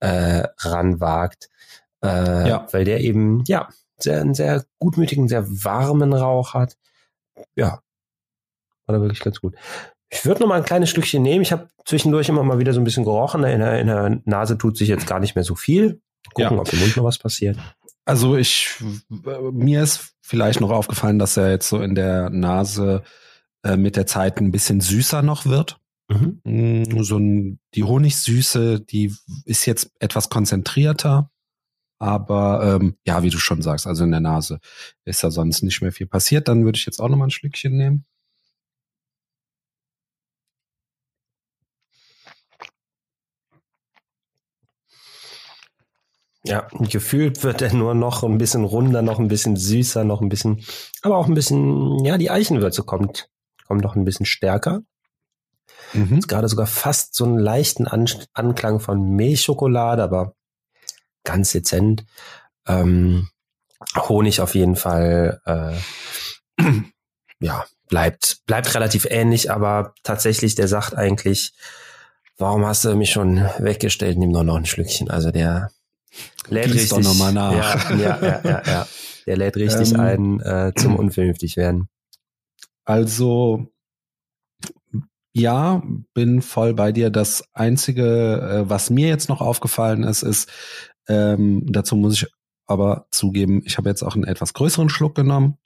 äh, 0.00 0.44
ranwagt. 0.58 1.48
Äh, 2.04 2.48
ja. 2.48 2.66
Weil 2.70 2.84
der 2.84 3.00
eben, 3.00 3.42
ja, 3.46 3.68
sehr, 3.98 4.20
einen 4.20 4.34
sehr 4.34 4.64
gutmütigen, 4.78 5.28
sehr 5.28 5.44
warmen 5.48 6.12
Rauch 6.12 6.54
hat. 6.54 6.76
Ja, 7.56 7.80
war 8.86 8.96
da 8.96 9.00
wirklich 9.00 9.20
ganz 9.20 9.40
gut. 9.40 9.56
Ich 10.14 10.24
würde 10.24 10.40
noch 10.40 10.48
mal 10.48 10.58
ein 10.58 10.64
kleines 10.64 10.90
Stückchen 10.90 11.22
nehmen. 11.22 11.42
Ich 11.42 11.50
habe 11.50 11.68
zwischendurch 11.84 12.28
immer 12.28 12.44
mal 12.44 12.60
wieder 12.60 12.72
so 12.72 12.80
ein 12.80 12.84
bisschen 12.84 13.04
gerochen. 13.04 13.42
In 13.42 13.58
der, 13.58 13.80
in 13.80 13.88
der 13.88 14.20
Nase 14.24 14.56
tut 14.56 14.76
sich 14.76 14.88
jetzt 14.88 15.08
gar 15.08 15.18
nicht 15.18 15.34
mehr 15.34 15.44
so 15.44 15.56
viel. 15.56 16.00
Gucken, 16.32 16.56
ja. 16.56 16.60
ob 16.60 16.72
im 16.72 16.78
Mund 16.78 16.96
noch 16.96 17.04
was 17.04 17.18
passiert. 17.18 17.58
Also 18.04 18.36
ich, 18.36 18.76
mir 19.08 19.82
ist 19.82 20.14
vielleicht 20.22 20.60
noch 20.60 20.70
aufgefallen, 20.70 21.18
dass 21.18 21.36
er 21.36 21.50
jetzt 21.50 21.68
so 21.68 21.80
in 21.80 21.94
der 21.96 22.30
Nase 22.30 23.02
äh, 23.64 23.76
mit 23.76 23.96
der 23.96 24.06
Zeit 24.06 24.38
ein 24.38 24.52
bisschen 24.52 24.80
süßer 24.80 25.22
noch 25.22 25.46
wird. 25.46 25.80
Mhm. 26.08 26.40
Mm, 26.44 27.02
so 27.02 27.18
ein, 27.18 27.58
die 27.74 27.82
Honigsüße, 27.82 28.80
die 28.80 29.12
ist 29.46 29.66
jetzt 29.66 29.90
etwas 29.98 30.28
konzentrierter. 30.28 31.30
Aber 31.98 32.78
ähm, 32.80 32.96
ja, 33.04 33.22
wie 33.22 33.30
du 33.30 33.38
schon 33.38 33.62
sagst, 33.62 33.86
also 33.86 34.04
in 34.04 34.10
der 34.12 34.20
Nase 34.20 34.60
ist 35.04 35.22
ja 35.22 35.30
sonst 35.30 35.62
nicht 35.62 35.80
mehr 35.82 35.92
viel 35.92 36.06
passiert. 36.06 36.46
Dann 36.46 36.64
würde 36.64 36.76
ich 36.76 36.86
jetzt 36.86 37.00
auch 37.00 37.08
noch 37.08 37.16
mal 37.16 37.26
ein 37.26 37.30
Schlückchen 37.30 37.76
nehmen. 37.76 38.04
Ja, 46.46 46.68
gefühlt 46.78 47.42
wird 47.42 47.62
er 47.62 47.72
nur 47.72 47.94
noch 47.94 48.22
ein 48.22 48.36
bisschen 48.36 48.64
runder, 48.64 49.00
noch 49.00 49.18
ein 49.18 49.28
bisschen 49.28 49.56
süßer, 49.56 50.04
noch 50.04 50.20
ein 50.20 50.28
bisschen, 50.28 50.62
aber 51.00 51.16
auch 51.16 51.26
ein 51.26 51.34
bisschen, 51.34 52.04
ja, 52.04 52.18
die 52.18 52.30
Eichenwürze 52.30 52.82
kommt, 52.82 53.30
kommt 53.66 53.82
noch 53.82 53.96
ein 53.96 54.04
bisschen 54.04 54.26
stärker. 54.26 54.82
Mhm. 55.94 56.18
Ist 56.18 56.28
gerade 56.28 56.48
sogar 56.48 56.66
fast 56.66 57.14
so 57.14 57.24
einen 57.24 57.38
leichten 57.38 57.86
An 57.86 58.06
Anklang 58.34 58.80
von 58.80 59.00
Milchschokolade, 59.16 60.02
aber 60.02 60.34
ganz 61.24 61.52
dezent. 61.52 62.04
Ähm, 62.66 63.28
Honig 63.96 64.40
auf 64.40 64.54
jeden 64.54 64.76
Fall, 64.76 65.40
äh, 65.46 66.62
ja, 67.40 67.64
bleibt, 67.88 68.44
bleibt 68.46 68.74
relativ 68.74 69.06
ähnlich, 69.08 69.50
aber 69.50 69.94
tatsächlich, 70.02 70.54
der 70.54 70.68
sagt 70.68 70.94
eigentlich, 70.94 71.54
warum 72.36 72.66
hast 72.66 72.84
du 72.84 72.94
mich 72.96 73.10
schon 73.10 73.38
weggestellt, 73.58 74.18
nimm 74.18 74.32
doch 74.32 74.42
noch 74.42 74.56
ein 74.56 74.66
Schlückchen. 74.66 75.10
Also 75.10 75.30
der 75.30 75.70
lädt 76.48 76.66
Gieß 76.66 76.74
richtig. 76.74 76.90
Doch 76.90 77.02
noch 77.02 77.14
mal 77.14 77.32
nach. 77.32 77.90
Ja, 77.90 77.96
ja, 77.96 78.18
ja, 78.20 78.40
ja, 78.44 78.62
ja. 78.66 78.88
Der 79.26 79.36
lädt 79.36 79.56
richtig 79.56 79.92
ähm, 79.92 80.00
ein 80.00 80.40
äh, 80.40 80.72
zum 80.76 80.96
unvernünftig 80.98 81.56
werden. 81.56 81.88
Also 82.84 83.72
ja, 85.32 85.82
bin 86.14 86.42
voll 86.42 86.74
bei 86.74 86.92
dir. 86.92 87.10
Das 87.10 87.44
Einzige, 87.52 88.64
äh, 88.64 88.70
was 88.70 88.90
mir 88.90 89.08
jetzt 89.08 89.28
noch 89.28 89.40
aufgefallen 89.40 90.04
ist, 90.04 90.22
ist, 90.22 90.48
ähm, 91.08 91.64
dazu 91.66 91.96
muss 91.96 92.14
ich 92.14 92.26
aber 92.66 93.06
zugeben, 93.10 93.62
ich 93.64 93.76
habe 93.76 93.88
jetzt 93.88 94.02
auch 94.02 94.14
einen 94.14 94.24
etwas 94.24 94.54
größeren 94.54 94.88
Schluck 94.88 95.14
genommen. 95.14 95.58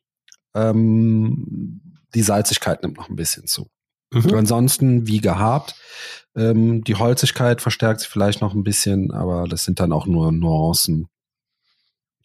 Ähm, 0.55 1.81
die 2.15 2.23
Salzigkeit 2.23 2.83
nimmt 2.83 2.97
noch 2.97 3.11
ein 3.11 3.17
bisschen 3.17 3.47
zu. 3.47 3.69
Mhm. 4.11 4.35
Ansonsten, 4.35 5.07
wie 5.07 5.21
gehabt, 5.21 5.75
ähm, 6.35 6.85
die 6.85 6.95
Holzigkeit 6.95 7.61
verstärkt 7.61 8.01
sich 8.01 8.09
vielleicht 8.09 8.41
noch 8.41 8.55
ein 8.55 8.65
bisschen, 8.65 9.11
aber 9.11 9.47
das 9.49 9.65
sind 9.65 9.81
dann 9.81 9.93
auch 9.93 10.07
nur 10.07 10.33
Nuancen. 10.33 11.09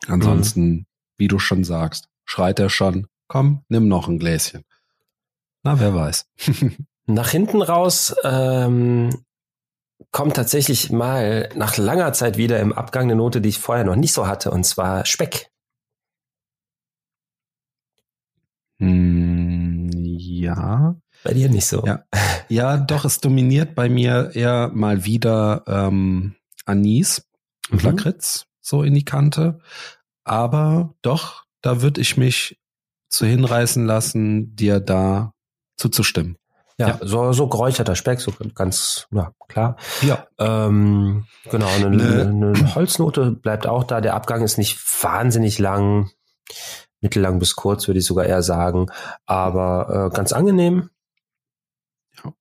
Ansonsten, 0.08 0.70
mhm. 0.70 0.86
wie 1.18 1.28
du 1.28 1.40
schon 1.40 1.64
sagst, 1.64 2.08
schreit 2.26 2.60
er 2.60 2.70
schon, 2.70 3.08
komm, 3.28 3.64
nimm 3.70 3.88
noch 3.88 4.08
ein 4.08 4.20
Gläschen. 4.20 4.64
Na, 5.64 5.80
wer 5.80 5.94
weiß. 5.94 6.26
Nach 7.06 7.30
hinten 7.30 7.62
raus 7.62 8.16
ähm, 8.24 9.26
kommt 10.12 10.36
tatsächlich 10.36 10.92
mal 10.92 11.50
nach 11.56 11.78
langer 11.78 12.14
Zeit 12.14 12.38
wieder 12.38 12.60
im 12.60 12.72
Abgang 12.72 13.04
eine 13.04 13.16
Note, 13.16 13.42
die 13.42 13.50
ich 13.50 13.60
vorher 13.60 13.84
noch 13.84 13.96
nicht 13.96 14.14
so 14.14 14.26
hatte, 14.26 14.52
und 14.52 14.64
zwar 14.66 15.06
Speck. 15.06 15.50
Hm, 18.80 19.43
ja. 20.44 20.96
Bei 21.24 21.34
dir 21.34 21.50
nicht 21.50 21.66
so. 21.66 21.84
Ja, 21.86 22.04
ja 22.50 22.78
doch, 22.78 23.06
es 23.06 23.20
dominiert 23.20 23.76
bei 23.76 23.90
mir 23.90 24.32
eher 24.34 24.70
mal 24.74 25.06
wieder 25.06 25.64
ähm, 25.68 26.36
Anis 26.66 27.28
und 27.72 27.84
mhm. 27.84 27.90
Lakritz 27.90 28.46
so 28.62 28.84
in 28.84 28.94
die 28.94 29.06
Kante. 29.06 29.60
Aber 30.24 30.94
doch, 31.02 31.44
da 31.62 31.82
würde 31.82 32.02
ich 32.02 32.18
mich 32.18 32.60
zu 33.10 33.26
hinreißen 33.26 33.86
lassen, 33.86 34.56
dir 34.56 34.80
da 34.80 35.34
zuzustimmen. 35.78 36.38
Ja, 36.80 36.88
ja, 36.88 37.00
so, 37.02 37.34
so 37.34 37.48
geräucherter 37.48 37.96
Speck, 37.96 38.20
so 38.20 38.34
ganz, 38.56 39.08
ja, 39.12 39.32
klar. 39.48 39.78
Ja. 40.02 40.26
Ähm, 40.40 41.26
genau, 41.52 41.68
eine, 41.68 41.90
ne. 41.92 42.22
eine 42.24 42.76
Holznote 42.76 43.32
bleibt 43.32 43.68
auch 43.68 43.84
da. 43.84 44.02
Der 44.02 44.16
Abgang 44.16 44.42
ist 44.42 44.58
nicht 44.58 44.80
wahnsinnig 45.04 45.60
lang, 45.60 46.10
mittellang 47.04 47.40
bis 47.40 47.56
kurz, 47.56 47.88
würde 47.88 48.00
ich 48.00 48.06
sogar 48.06 48.26
eher 48.26 48.42
sagen, 48.42 48.88
aber 49.26 50.10
äh, 50.12 50.16
ganz 50.16 50.34
angenehm. 50.34 50.90
Ja. 52.24 52.34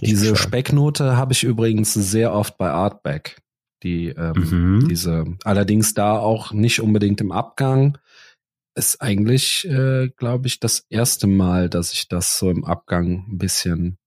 Diese 0.00 0.36
Specknote 0.36 1.16
habe 1.16 1.32
ich 1.32 1.42
übrigens 1.44 1.94
sehr 1.94 2.32
oft 2.32 2.58
bei 2.58 2.70
Artback. 2.70 3.40
Die, 3.82 4.08
ähm, 4.08 4.34
mhm. 4.80 4.88
diese, 4.88 5.24
allerdings 5.42 5.94
da 5.94 6.16
auch 6.16 6.52
nicht 6.52 6.80
unbedingt 6.80 7.20
im 7.20 7.32
Abgang, 7.32 7.98
ist 8.74 9.02
eigentlich, 9.02 9.66
äh, 9.68 10.08
glaube 10.16 10.46
ich, 10.46 10.60
das 10.60 10.86
erste 10.88 11.26
Mal, 11.26 11.68
dass 11.68 11.92
ich 11.92 12.08
das 12.08 12.38
so 12.38 12.48
im 12.48 12.64
Abgang 12.64 13.24
ein 13.28 13.38
bisschen 13.38 13.98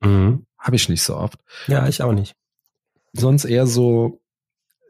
mhm. 0.00 0.46
habe 0.58 0.76
ich 0.76 0.88
nicht 0.88 1.02
so 1.02 1.16
oft. 1.16 1.38
Ja, 1.66 1.86
ich 1.86 2.02
auch 2.02 2.12
nicht. 2.12 2.34
Sonst 3.12 3.44
eher 3.44 3.66
so, 3.66 4.20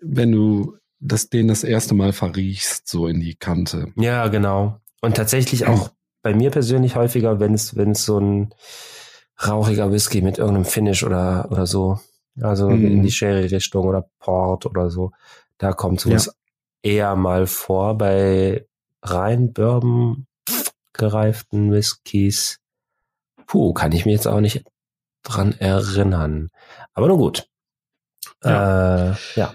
wenn 0.01 0.33
du 0.33 0.80
das 1.01 1.29
den 1.29 1.49
das 1.49 1.65
erste 1.65 1.95
Mal 1.95 2.13
verriechst, 2.13 2.87
so 2.87 3.07
in 3.07 3.21
die 3.21 3.35
Kante. 3.35 3.93
Ja, 3.97 4.29
genau. 4.29 4.81
Und 5.01 5.17
tatsächlich 5.17 5.67
auch 5.67 5.91
bei 6.23 6.35
mir 6.35 6.51
persönlich 6.51 6.95
häufiger, 6.95 7.41
wenn 7.41 7.55
es 7.55 7.77
wenn 7.77 7.93
es 7.93 8.05
so 8.05 8.19
ein 8.19 8.55
rauchiger 9.43 9.91
Whisky 9.91 10.21
mit 10.21 10.39
irgendeinem 10.39 10.67
Finish 10.67 11.03
oder 11.03 11.49
oder 11.51 11.67
so, 11.67 11.99
also 12.41 12.69
mhm. 12.69 12.87
in 12.87 13.03
die 13.03 13.11
Sherry-Richtung 13.11 13.87
oder 13.87 14.09
Port 14.19 14.67
oder 14.67 14.91
so, 14.91 15.13
da 15.59 15.73
kommt 15.73 16.01
sowas 16.01 16.27
ja. 16.27 16.91
eher 16.91 17.17
mal 17.17 17.47
vor. 17.47 17.97
Bei 17.97 18.67
rein 19.03 19.53
Bourbon 19.53 20.27
gereiften 20.93 21.73
Whiskys. 21.73 22.61
Puh, 23.47 23.73
kann 23.73 23.93
ich 23.93 24.05
mir 24.05 24.13
jetzt 24.13 24.29
auch 24.29 24.41
nicht 24.41 24.65
dran 25.23 25.53
erinnern. 25.59 26.51
Aber 26.93 27.09
nun 27.09 27.19
gut. 27.19 27.49
Ja. 28.45 29.13
Äh, 29.13 29.17
ja. 29.35 29.55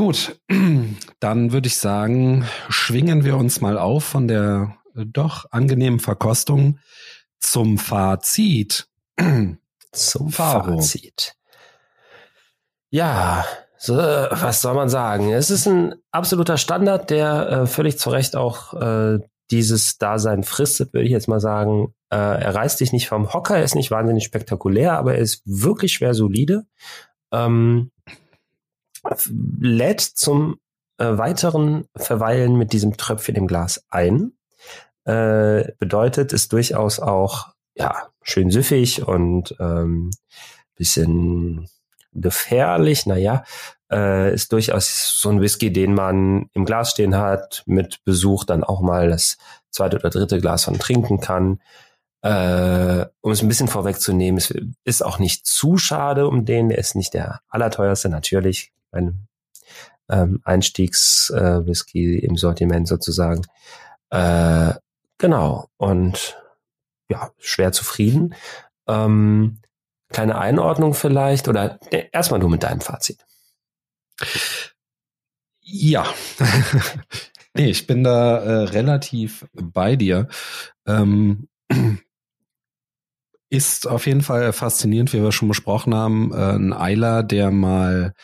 Gut, 0.00 0.40
dann 1.20 1.52
würde 1.52 1.66
ich 1.66 1.76
sagen, 1.76 2.46
schwingen 2.70 3.22
wir 3.22 3.36
uns 3.36 3.60
mal 3.60 3.76
auf 3.76 4.02
von 4.02 4.28
der 4.28 4.78
doch 4.94 5.44
angenehmen 5.50 6.00
Verkostung 6.00 6.78
zum 7.38 7.76
Fazit. 7.76 8.88
Zum 9.92 10.30
Faro. 10.30 10.78
Fazit. 10.78 11.34
Ja, 12.88 13.44
so, 13.76 13.94
was 13.94 14.62
soll 14.62 14.72
man 14.72 14.88
sagen? 14.88 15.34
Es 15.34 15.50
ist 15.50 15.66
ein 15.66 15.94
absoluter 16.12 16.56
Standard, 16.56 17.10
der 17.10 17.50
äh, 17.50 17.66
völlig 17.66 17.98
zu 17.98 18.08
Recht 18.08 18.36
auch 18.36 18.72
äh, 18.72 19.18
dieses 19.50 19.98
Dasein 19.98 20.44
fristet, 20.44 20.94
würde 20.94 21.04
ich 21.04 21.12
jetzt 21.12 21.28
mal 21.28 21.40
sagen. 21.40 21.92
Äh, 22.08 22.16
er 22.16 22.54
reißt 22.54 22.80
dich 22.80 22.94
nicht 22.94 23.06
vom 23.06 23.34
Hocker, 23.34 23.58
er 23.58 23.64
ist 23.64 23.74
nicht 23.74 23.90
wahnsinnig 23.90 24.24
spektakulär, 24.24 24.96
aber 24.96 25.16
er 25.16 25.20
ist 25.20 25.42
wirklich 25.44 25.92
schwer 25.92 26.14
solide. 26.14 26.64
Ähm, 27.32 27.90
lädt 29.60 30.00
zum 30.00 30.58
äh, 30.98 31.18
weiteren 31.18 31.86
Verweilen 31.96 32.56
mit 32.56 32.72
diesem 32.72 32.96
Tröpfchen 32.96 33.34
im 33.36 33.46
Glas 33.46 33.84
ein. 33.90 34.32
Äh, 35.04 35.72
bedeutet, 35.78 36.32
ist 36.32 36.52
durchaus 36.52 37.00
auch 37.00 37.48
ja 37.74 38.08
schön 38.22 38.50
süffig 38.50 39.06
und 39.06 39.56
ähm, 39.58 40.10
bisschen 40.76 41.68
gefährlich. 42.12 43.06
Naja, 43.06 43.44
äh, 43.90 44.32
ist 44.34 44.52
durchaus 44.52 45.18
so 45.20 45.30
ein 45.30 45.40
Whisky, 45.40 45.72
den 45.72 45.94
man 45.94 46.48
im 46.52 46.64
Glas 46.64 46.90
stehen 46.90 47.16
hat, 47.16 47.62
mit 47.66 48.04
Besuch 48.04 48.44
dann 48.44 48.64
auch 48.64 48.80
mal 48.80 49.08
das 49.08 49.38
zweite 49.70 49.96
oder 49.96 50.10
dritte 50.10 50.40
Glas 50.40 50.64
von 50.64 50.78
trinken 50.78 51.20
kann. 51.20 51.60
Äh, 52.22 53.06
um 53.22 53.32
es 53.32 53.40
ein 53.40 53.48
bisschen 53.48 53.68
vorwegzunehmen, 53.68 54.36
es 54.36 54.52
ist 54.84 55.02
auch 55.02 55.18
nicht 55.18 55.46
zu 55.46 55.78
schade 55.78 56.28
um 56.28 56.44
den, 56.44 56.68
der 56.68 56.78
ist 56.78 56.94
nicht 56.94 57.14
der 57.14 57.40
allerteuerste, 57.48 58.10
natürlich, 58.10 58.72
ein 58.92 59.28
ähm, 60.08 60.40
Einstiegs-Whisky 60.44 62.18
äh, 62.18 62.24
im 62.24 62.36
Sortiment 62.36 62.88
sozusagen. 62.88 63.42
Äh, 64.10 64.74
genau, 65.18 65.68
und 65.76 66.36
ja, 67.08 67.30
schwer 67.38 67.72
zufrieden. 67.72 68.34
Ähm, 68.86 69.60
kleine 70.08 70.38
Einordnung 70.38 70.94
vielleicht 70.94 71.48
oder 71.48 71.78
nee, 71.92 72.08
erstmal 72.12 72.40
nur 72.40 72.50
mit 72.50 72.62
deinem 72.62 72.80
Fazit. 72.80 73.24
Ja. 75.60 76.04
nee, 77.54 77.70
ich 77.70 77.86
bin 77.86 78.02
da 78.02 78.38
äh, 78.38 78.64
relativ 78.64 79.46
bei 79.52 79.96
dir. 79.96 80.28
Ähm, 80.86 81.48
ist 83.50 83.86
auf 83.86 84.06
jeden 84.06 84.22
Fall 84.22 84.52
faszinierend, 84.52 85.12
wie 85.12 85.22
wir 85.22 85.32
schon 85.32 85.48
besprochen 85.48 85.94
haben. 85.94 86.32
Äh, 86.32 86.54
ein 86.54 86.72
Eiler, 86.72 87.22
der 87.22 87.50
mal 87.50 88.14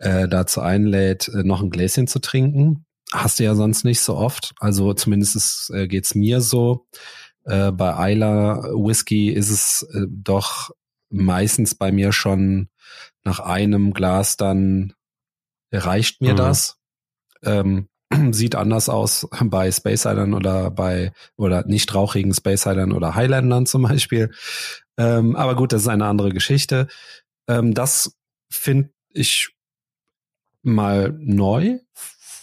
äh, 0.00 0.28
dazu 0.28 0.60
einlädt, 0.60 1.28
äh, 1.28 1.44
noch 1.44 1.62
ein 1.62 1.70
Gläschen 1.70 2.06
zu 2.06 2.18
trinken. 2.18 2.84
Hast 3.12 3.38
du 3.38 3.44
ja 3.44 3.54
sonst 3.54 3.84
nicht 3.84 4.00
so 4.00 4.16
oft. 4.16 4.52
Also 4.58 4.94
zumindest 4.94 5.36
ist, 5.36 5.70
äh, 5.74 5.86
geht's 5.86 6.14
mir 6.14 6.40
so. 6.40 6.86
Äh, 7.44 7.72
bei 7.72 7.96
Eiler 7.96 8.62
Whisky 8.74 9.30
ist 9.30 9.50
es 9.50 9.86
äh, 9.94 10.06
doch 10.08 10.70
meistens 11.10 11.74
bei 11.74 11.92
mir 11.92 12.12
schon 12.12 12.68
nach 13.24 13.40
einem 13.40 13.92
Glas 13.92 14.36
dann 14.36 14.94
reicht 15.72 16.20
mir 16.20 16.32
mhm. 16.32 16.36
das. 16.36 16.78
Ähm, 17.42 17.88
sieht 18.32 18.54
anders 18.54 18.88
aus 18.88 19.28
bei 19.44 19.70
Space 19.70 20.04
Island 20.06 20.34
oder 20.34 20.70
bei 20.70 21.12
oder 21.36 21.64
nicht 21.66 21.94
rauchigen 21.94 22.34
Space 22.34 22.66
Island 22.66 22.92
oder 22.92 23.14
Highlandern 23.14 23.66
zum 23.66 23.82
Beispiel. 23.82 24.32
Ähm, 24.96 25.36
aber 25.36 25.56
gut, 25.56 25.72
das 25.72 25.82
ist 25.82 25.88
eine 25.88 26.06
andere 26.06 26.30
Geschichte. 26.30 26.88
Ähm, 27.48 27.74
das 27.74 28.16
finde 28.50 28.90
ich 29.10 29.50
mal 30.62 31.16
neu, 31.18 31.78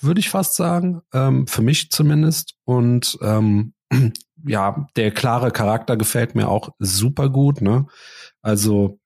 würde 0.02 0.20
ich 0.20 0.30
fast 0.30 0.56
sagen, 0.56 1.02
ähm, 1.14 1.48
für 1.48 1.62
mich 1.62 1.92
zumindest. 1.92 2.56
Und 2.66 3.18
ähm, 3.22 3.74
ja, 4.46 4.88
der 4.96 5.12
klare 5.12 5.52
Charakter 5.52 5.98
gefällt 5.98 6.36
mir 6.36 6.50
auch 6.50 6.70
super 6.80 7.30
gut. 7.30 7.62
Ne? 7.62 7.88
Also 8.42 9.00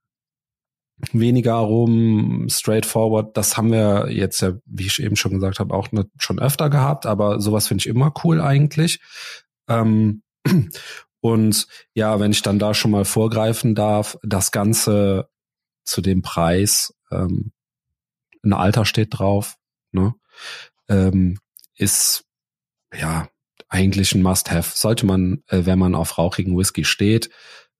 weniger 1.12 1.56
Aromen, 1.56 2.50
straightforward. 2.50 3.36
Das 3.36 3.58
haben 3.58 3.72
wir 3.72 4.12
jetzt 4.12 4.42
ja, 4.42 4.54
wie 4.66 4.86
ich 4.86 5.02
eben 5.02 5.16
schon 5.16 5.34
gesagt 5.34 5.60
habe, 5.60 5.74
auch 5.74 5.92
ne, 5.92 6.10
schon 6.18 6.40
öfter 6.40 6.70
gehabt. 6.70 7.06
Aber 7.06 7.40
sowas 7.40 7.68
finde 7.68 7.82
ich 7.82 7.88
immer 7.88 8.14
cool 8.24 8.42
eigentlich. 8.42 9.00
Ähm, 9.68 10.24
und 11.22 11.68
ja, 11.94 12.20
wenn 12.20 12.32
ich 12.32 12.42
dann 12.42 12.60
da 12.60 12.74
schon 12.74 12.92
mal 12.92 13.06
vorgreifen 13.06 13.76
darf, 13.76 14.18
das 14.24 14.52
Ganze 14.52 15.30
zu 15.84 16.02
dem 16.02 16.22
Preis, 16.22 16.94
ähm, 17.12 17.52
ein 18.44 18.54
Alter 18.54 18.86
steht 18.86 19.18
drauf, 19.18 19.58
ne? 19.92 20.14
ähm, 20.90 21.38
ist 21.76 22.26
ja 22.94 23.28
eigentlich 23.70 24.14
ein 24.14 24.22
Must-Have. 24.22 24.72
Sollte 24.76 25.06
man, 25.06 25.44
äh, 25.48 25.66
wenn 25.66 25.80
man 25.80 25.96
auf 25.96 26.18
rauchigen 26.18 26.58
Whisky 26.58 26.84
steht, 26.84 27.30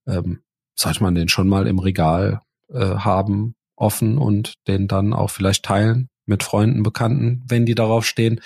ähm, 0.08 0.42
sollte 0.76 1.04
man 1.04 1.16
den 1.16 1.28
schon 1.30 1.48
mal 1.48 1.68
im 1.68 1.80
Regal 1.80 2.42
äh, 2.70 2.80
haben, 2.80 3.56
offen 3.76 4.18
und 4.18 4.54
den 4.68 4.88
dann 4.88 5.14
auch 5.14 5.30
vielleicht 5.30 5.66
teilen 5.66 6.10
mit 6.26 6.44
Freunden, 6.44 6.84
Bekannten, 6.84 7.44
wenn 7.48 7.66
die 7.66 7.76
darauf 7.76 8.06
stehen. 8.06 8.42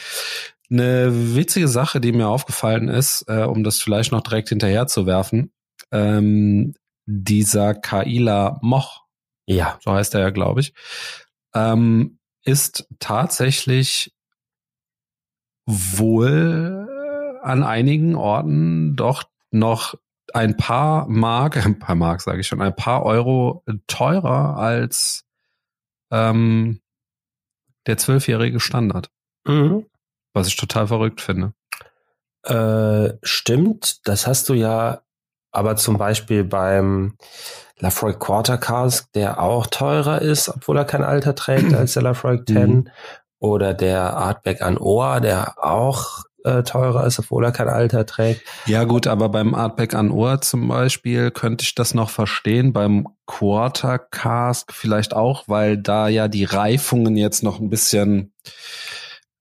Eine 0.70 1.36
witzige 1.36 1.68
Sache, 1.68 2.02
die 2.02 2.12
mir 2.12 2.28
aufgefallen 2.28 2.88
ist, 2.88 3.26
äh, 3.28 3.44
um 3.44 3.64
das 3.64 3.80
vielleicht 3.80 4.12
noch 4.12 4.22
direkt 4.22 4.50
hinterher 4.50 4.88
zu 4.88 5.06
werfen, 5.06 5.52
ähm, 5.92 6.74
dieser 7.06 7.76
Kaila 7.76 8.60
Moch, 8.62 9.04
ja, 9.46 9.78
so 9.84 9.92
heißt 9.92 10.16
er 10.16 10.22
ja, 10.22 10.30
glaube 10.32 10.62
ich, 10.62 10.74
ähm, 11.56 12.20
ist 12.44 12.88
tatsächlich 13.00 14.14
wohl 15.66 16.88
an 17.42 17.64
einigen 17.64 18.16
Orten 18.16 18.96
doch 18.96 19.24
noch 19.52 19.96
ein 20.34 20.58
paar 20.58 21.08
Mark, 21.08 21.58
ein 21.66 21.80
paar 21.80 21.96
Mark 21.96 22.22
sage 22.22 22.42
ich 22.42 22.48
schon, 22.48 22.62
ein 22.62 22.76
paar 22.76 23.04
Euro 23.04 23.64
teurer 23.88 24.58
als 24.58 25.26
ähm, 26.12 26.82
der 27.88 27.98
zwölfjährige 27.98 28.60
Standard. 28.60 29.10
Mhm. 29.46 29.86
Was 30.34 30.48
ich 30.48 30.58
total 30.58 30.88
verrückt 30.88 31.22
finde. 31.22 31.54
Äh, 32.44 33.18
stimmt, 33.24 34.08
das 34.08 34.28
hast 34.28 34.50
du 34.50 34.54
ja 34.54 35.02
aber 35.56 35.76
zum 35.76 35.98
Beispiel 35.98 36.44
beim 36.44 37.16
Lafroy 37.80 38.14
Quarter 38.14 38.58
Cask, 38.58 39.12
der 39.14 39.42
auch 39.42 39.68
teurer 39.68 40.22
ist, 40.22 40.50
obwohl 40.50 40.78
er 40.78 40.86
kein 40.86 41.04
Alter 41.04 41.36
trägt 41.36 41.74
als 41.74 41.94
der 41.94 42.04
Lafroy 42.04 42.44
10. 42.46 42.70
Mhm. 42.70 42.88
Oder 43.40 43.74
der 43.74 44.16
Artback 44.16 44.62
an 44.62 44.78
Ohr, 44.78 45.20
der 45.20 45.56
auch 45.64 46.24
äh, 46.46 46.64
teurer 46.64 47.06
ist, 47.06 47.20
obwohl 47.20 47.44
er 47.44 47.52
kein 47.52 47.68
Alter 47.68 48.06
trägt. 48.06 48.42
Ja 48.66 48.86
gut, 48.86 49.08
aber 49.08 49.30
beim 49.30 49.54
Artback 49.54 49.94
an 49.94 50.10
Ohr 50.10 50.42
zum 50.42 50.68
Beispiel 50.68 51.32
könnte 51.32 51.64
ich 51.64 51.76
das 51.76 51.94
noch 51.94 52.10
verstehen. 52.10 52.72
Beim 52.72 53.08
Quarter 53.26 54.00
Cask 54.00 54.72
vielleicht 54.72 55.14
auch, 55.14 55.44
weil 55.48 55.78
da 55.78 56.08
ja 56.08 56.28
die 56.28 56.46
Reifungen 56.46 57.18
jetzt 57.18 57.44
noch 57.44 57.60
ein 57.60 57.70
bisschen 57.70 58.32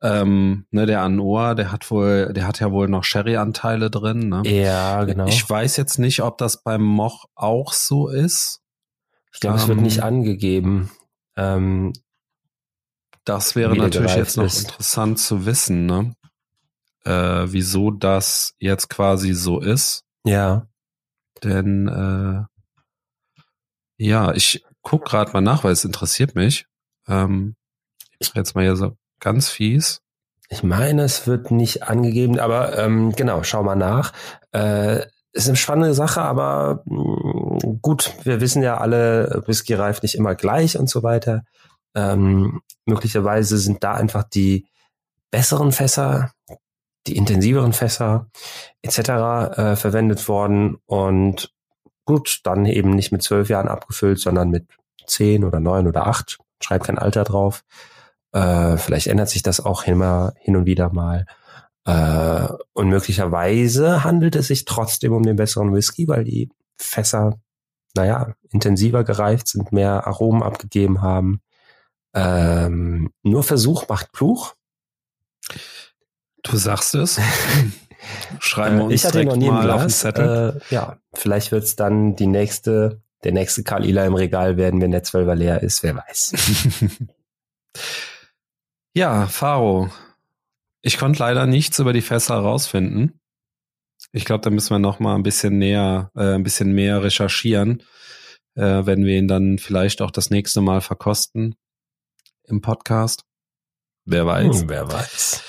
ähm, 0.04 0.66
ne, 0.70 0.84
der 0.84 1.00
Anoa, 1.00 1.54
der 1.54 1.72
hat 1.72 1.90
wohl, 1.90 2.30
der 2.34 2.46
hat 2.46 2.60
ja 2.60 2.70
wohl 2.70 2.88
noch 2.88 3.04
Sherry-Anteile 3.04 3.90
drin. 3.90 4.28
Ne? 4.28 4.42
Ja, 4.44 5.02
genau. 5.04 5.26
Ich 5.26 5.48
weiß 5.48 5.78
jetzt 5.78 5.98
nicht, 5.98 6.20
ob 6.20 6.36
das 6.36 6.62
beim 6.62 6.82
Moch 6.82 7.24
auch 7.34 7.72
so 7.72 8.08
ist. 8.08 8.60
Ich 9.32 9.40
glaube, 9.40 9.56
ähm, 9.56 9.62
es 9.62 9.68
wird 9.68 9.80
nicht 9.80 9.98
ähm, 9.98 10.04
angegeben. 10.04 10.90
Ähm, 11.36 11.94
das 13.24 13.56
wäre 13.56 13.74
natürlich 13.74 14.14
jetzt 14.14 14.36
noch 14.36 14.44
ist. 14.44 14.64
interessant 14.64 15.18
zu 15.18 15.46
wissen, 15.46 15.86
ne? 15.86 16.14
Äh, 17.06 17.50
wieso 17.50 17.90
das 17.90 18.54
jetzt 18.58 18.90
quasi 18.90 19.32
so 19.32 19.58
ist. 19.60 20.04
Ja. 20.24 20.68
Denn 21.42 21.88
äh, 21.88 22.44
ja, 23.96 24.32
ich 24.34 24.62
guck 24.82 25.06
gerade 25.06 25.32
mal 25.32 25.40
nach, 25.40 25.64
weil 25.64 25.72
es 25.72 25.84
interessiert 25.84 26.34
mich. 26.34 26.66
Ähm, 27.08 27.56
ich 28.18 28.34
jetzt 28.34 28.54
mal 28.54 28.64
hier 28.64 28.76
so 28.76 28.96
Ganz 29.24 29.48
fies. 29.48 30.02
Ich 30.50 30.62
meine, 30.62 31.02
es 31.02 31.26
wird 31.26 31.50
nicht 31.50 31.84
angegeben, 31.84 32.38
aber 32.38 32.78
ähm, 32.78 33.12
genau, 33.12 33.42
schau 33.42 33.62
mal 33.62 33.74
nach. 33.74 34.12
Äh, 34.52 35.06
ist 35.32 35.48
eine 35.48 35.56
spannende 35.56 35.94
Sache, 35.94 36.20
aber 36.20 36.82
mh, 36.84 37.58
mm, 37.64 37.80
gut, 37.80 38.12
wir 38.24 38.42
wissen 38.42 38.62
ja 38.62 38.76
alle, 38.76 39.42
Whisky 39.46 39.72
reift 39.72 40.02
nicht 40.02 40.14
immer 40.14 40.34
gleich 40.34 40.78
und 40.78 40.90
so 40.90 41.02
weiter. 41.02 41.42
Ähm, 41.94 42.60
möglicherweise 42.84 43.56
sind 43.56 43.82
da 43.82 43.94
einfach 43.94 44.24
die 44.24 44.66
besseren 45.30 45.72
Fässer, 45.72 46.32
die 47.06 47.16
intensiveren 47.16 47.72
Fässer 47.72 48.26
etc. 48.82 48.98
Äh, 48.98 49.76
verwendet 49.76 50.28
worden 50.28 50.76
und 50.84 51.50
gut, 52.04 52.40
dann 52.44 52.66
eben 52.66 52.90
nicht 52.90 53.10
mit 53.10 53.22
zwölf 53.22 53.48
Jahren 53.48 53.68
abgefüllt, 53.68 54.18
sondern 54.18 54.50
mit 54.50 54.66
zehn 55.06 55.44
oder 55.44 55.60
neun 55.60 55.86
oder 55.86 56.06
acht. 56.06 56.36
Schreibt 56.60 56.84
kein 56.84 56.98
Alter 56.98 57.24
drauf. 57.24 57.64
Äh, 58.34 58.78
vielleicht 58.78 59.06
ändert 59.06 59.28
sich 59.28 59.42
das 59.42 59.60
auch 59.60 59.86
immer 59.86 60.34
hin 60.40 60.56
und 60.56 60.66
wieder 60.66 60.92
mal. 60.92 61.24
Äh, 61.84 62.48
und 62.72 62.88
möglicherweise 62.88 64.02
handelt 64.02 64.34
es 64.34 64.48
sich 64.48 64.64
trotzdem 64.64 65.12
um 65.12 65.22
den 65.22 65.36
besseren 65.36 65.72
Whisky, 65.72 66.08
weil 66.08 66.24
die 66.24 66.50
Fässer, 66.76 67.38
naja, 67.94 68.34
intensiver 68.50 69.04
gereift 69.04 69.46
sind, 69.46 69.70
mehr 69.70 70.08
Aromen 70.08 70.42
abgegeben 70.42 71.00
haben. 71.00 71.42
Ähm, 72.12 73.12
nur 73.22 73.44
Versuch 73.44 73.88
macht 73.88 74.10
Pluch. 74.10 74.54
Du 76.42 76.56
sagst 76.56 76.96
es. 76.96 77.20
Schreiben 78.40 78.78
wir 78.78 78.84
uns 78.86 78.94
ich 78.94 79.04
hatte 79.04 79.24
noch 79.24 79.36
nie 79.36 79.48
mal 79.48 79.70
auf. 79.70 79.86
Zettel. 79.86 80.60
Äh, 80.70 80.74
ja, 80.74 80.98
vielleicht 81.12 81.52
wird's 81.52 81.76
dann 81.76 82.16
die 82.16 82.26
nächste, 82.26 83.00
der 83.22 83.32
nächste 83.32 83.62
Karl 83.62 83.84
Ila 83.84 84.04
im 84.04 84.14
Regal 84.14 84.56
werden, 84.56 84.80
wenn 84.80 84.90
der 84.90 85.04
Zwölfer 85.04 85.36
leer 85.36 85.62
ist, 85.62 85.84
wer 85.84 85.94
weiß. 85.94 86.34
ja, 88.94 89.26
Faro. 89.26 89.90
Ich 90.82 90.98
konnte 90.98 91.18
leider 91.18 91.46
nichts 91.46 91.78
über 91.78 91.92
die 91.92 92.02
Fässer 92.02 92.34
herausfinden. 92.34 93.20
Ich 94.12 94.24
glaube, 94.24 94.42
da 94.42 94.50
müssen 94.50 94.70
wir 94.70 94.78
noch 94.78 95.00
mal 95.00 95.14
ein 95.14 95.22
bisschen 95.22 95.58
näher, 95.58 96.10
äh, 96.14 96.34
ein 96.34 96.42
bisschen 96.42 96.72
mehr 96.72 97.02
recherchieren, 97.02 97.82
äh, 98.54 98.86
wenn 98.86 99.04
wir 99.04 99.18
ihn 99.18 99.28
dann 99.28 99.58
vielleicht 99.58 100.02
auch 100.02 100.10
das 100.10 100.30
nächste 100.30 100.60
Mal 100.60 100.80
verkosten 100.80 101.56
im 102.44 102.60
Podcast. 102.60 103.24
Wer 104.04 104.26
weiß. 104.26 104.62
Hm, 104.62 104.68
wer 104.68 104.92
weiß. 104.92 105.42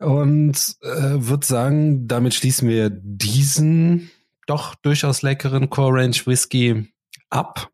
Und 0.00 0.76
äh, 0.82 1.14
würde 1.26 1.46
sagen, 1.46 2.08
damit 2.08 2.34
schließen 2.34 2.68
wir 2.68 2.90
diesen 2.90 4.10
doch 4.46 4.74
durchaus 4.74 5.22
leckeren 5.22 5.70
Core 5.70 6.00
Range 6.00 6.16
Whisky 6.26 6.92
ab. 7.30 7.70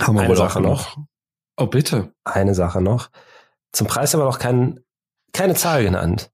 Haben 0.00 0.14
wir 0.14 0.22
Eine 0.22 0.36
Sache 0.36 0.58
auch 0.60 0.62
noch. 0.62 0.98
Oh, 1.56 1.66
bitte. 1.66 2.14
Eine 2.24 2.54
Sache 2.54 2.80
noch. 2.80 3.10
Zum 3.72 3.86
Preis 3.86 4.12
haben 4.12 4.20
wir 4.20 4.24
noch 4.26 4.38
kein, 4.38 4.80
keine 5.32 5.54
Zahl 5.54 5.82
genannt. 5.82 6.30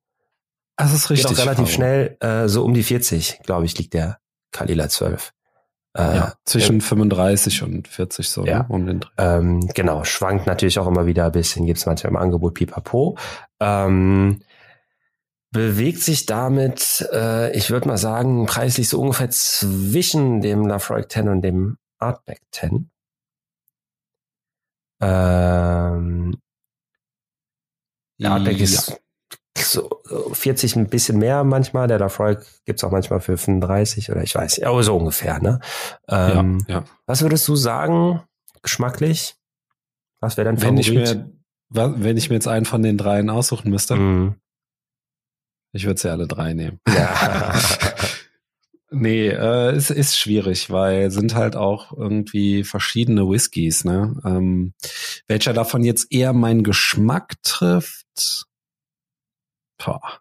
Das 0.77 0.93
ist 0.93 1.09
Geht 1.09 1.19
richtig. 1.19 1.39
auch 1.39 1.43
relativ 1.43 1.65
Faro. 1.67 1.75
schnell, 1.75 2.17
äh, 2.21 2.49
so 2.49 2.65
um 2.65 2.75
die 2.75 2.83
40, 2.83 3.41
glaube 3.45 3.67
ich, 3.67 3.77
liegt 3.79 3.95
der 3.95 4.19
Kalila 4.53 4.89
12. 4.89 5.33
Äh, 5.97 6.03
Ja, 6.03 6.35
zwischen 6.45 6.81
35 6.81 7.63
und 7.63 7.89
40 7.89 8.29
so, 8.29 8.45
Ja. 8.45 8.61
ne? 8.61 8.67
Um 8.69 8.87
den 8.87 9.01
Dreh. 9.01 9.11
Ähm, 9.19 9.69
genau, 9.75 10.05
schwankt 10.05 10.47
natürlich 10.47 10.79
auch 10.79 10.87
immer 10.87 11.07
wieder 11.07 11.27
ein 11.27 11.33
bisschen, 11.33 11.67
gibt 11.67 11.79
es 11.79 11.87
manchmal 11.87 12.11
im 12.11 12.17
Angebot 12.17 12.55
pipapo. 12.55 13.17
Ähm, 13.61 14.41
bewegt 15.51 16.01
sich 16.03 16.27
damit, 16.27 17.09
äh, 17.13 17.51
ich 17.57 17.71
würde 17.71 17.89
mal 17.89 17.97
sagen, 17.99 18.47
preislich 18.47 18.89
so 18.89 19.01
ungefähr 19.01 19.31
zwischen 19.31 20.41
dem 20.43 20.67
Lafroig 20.67 21.11
10 21.11 21.29
und 21.29 21.43
dem 21.43 21.79
Artback 21.99 22.43
10. 22.53 22.91
Ähm, 25.01 26.37
der 28.19 28.33
Artback 28.33 28.61
ist 28.61 28.99
so 29.57 30.03
40 30.33 30.77
ein 30.77 30.89
bisschen 30.89 31.19
mehr 31.19 31.43
manchmal, 31.45 31.89
der 31.89 31.99
Lafroig 31.99 32.39
gibt's 32.65 32.85
auch 32.85 32.93
manchmal 32.93 33.21
für 33.21 33.37
35 33.37 34.11
oder 34.11 34.23
ich 34.23 34.35
weiß, 34.35 34.59
ja, 34.59 34.69
aber 34.69 34.83
so 34.85 34.97
ungefähr, 34.97 35.41
ne? 35.41 35.59
Ähm, 36.09 36.65
ja, 36.69 36.75
ja. 36.77 36.85
was 37.07 37.23
würdest 37.23 37.47
du 37.49 37.57
sagen, 37.57 38.23
geschmacklich? 38.63 39.35
Was 40.21 40.37
wäre 40.37 40.45
dein 40.47 40.63
Wenn 40.63 40.79
ich 40.79 40.89
Favorit? 40.89 41.27
mir, 41.71 41.95
wenn 42.05 42.17
ich 42.17 42.29
mir 42.29 42.37
jetzt 42.37 42.47
einen 42.49 42.67
von 42.67 42.83
den 42.83 42.99
dreien 42.99 43.31
aussuchen 43.31 43.71
müsste, 43.71 43.97
Mm, 43.97 44.37
ich 45.73 45.85
würde 45.87 46.01
sie 46.01 46.09
alle 46.11 46.27
drei 46.29 46.55
nehmen. 46.55 46.81
ja. 46.89 47.53
Nee, 48.91 49.29
äh, 49.29 49.71
es 49.73 49.91
ist 49.91 50.19
schwierig, 50.19 50.71
weil 50.71 51.11
sind 51.11 51.35
halt 51.35 51.57
auch 51.57 51.93
irgendwie 51.93 52.65
verschiedene 52.65 53.29
Whiskys, 53.29 53.85
ne? 53.85 54.19
Ähm, 54.25 54.73
welcher 55.27 55.53
davon 55.53 55.85
jetzt 55.85 56.07
eher 56.11 56.33
meinen 56.33 56.63
Geschmack 56.65 57.35
trifft? 57.43 58.47
Boah. 59.77 60.21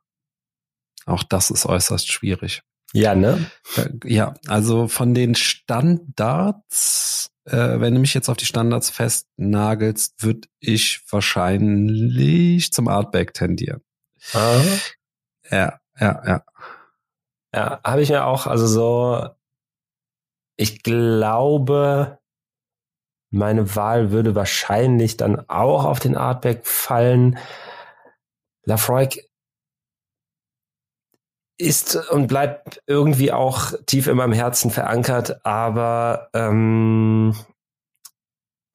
Auch 1.05 1.23
das 1.23 1.49
ist 1.49 1.65
äußerst 1.65 2.11
schwierig. 2.11 2.61
ja, 2.93 3.15
ne? 3.15 3.49
Äh, 3.77 3.89
Ja, 4.03 4.33
also 4.47 4.89
von 4.89 5.13
den 5.13 5.35
Standards, 5.35 7.31
äh, 7.45 7.79
wenn 7.79 7.93
du 7.93 8.01
mich 8.01 8.13
jetzt 8.13 8.27
auf 8.27 8.35
die 8.37 8.45
Standards 8.45 8.89
festnagelst, 8.89 10.21
würde 10.23 10.49
ich 10.59 11.01
wahrscheinlich 11.09 12.73
zum 12.73 12.89
Artback 12.89 13.33
tendieren. 13.33 13.81
Ah. 14.33 14.59
Ja, 15.49 15.79
ja, 15.99 16.21
ja. 16.27 16.43
Ja, 17.57 17.81
habe 17.83 18.03
ich 18.03 18.09
mir 18.11 18.23
auch, 18.27 18.45
also 18.45 18.67
so, 18.67 19.29
ich 20.59 20.83
glaube, 20.83 22.19
meine 23.31 23.75
Wahl 23.75 24.11
würde 24.11 24.35
wahrscheinlich 24.35 25.17
dann 25.17 25.49
auch 25.49 25.85
auf 25.85 25.99
den 25.99 26.15
Artback 26.15 26.67
fallen. 26.67 27.39
Lafroig 28.63 29.27
ist 31.59 31.95
und 32.11 32.27
bleibt 32.27 32.83
irgendwie 32.85 33.31
auch 33.31 33.73
tief 33.87 34.05
in 34.05 34.17
meinem 34.17 34.33
Herzen 34.33 34.69
verankert, 34.69 35.43
aber 35.43 36.29
ähm, 36.35 37.35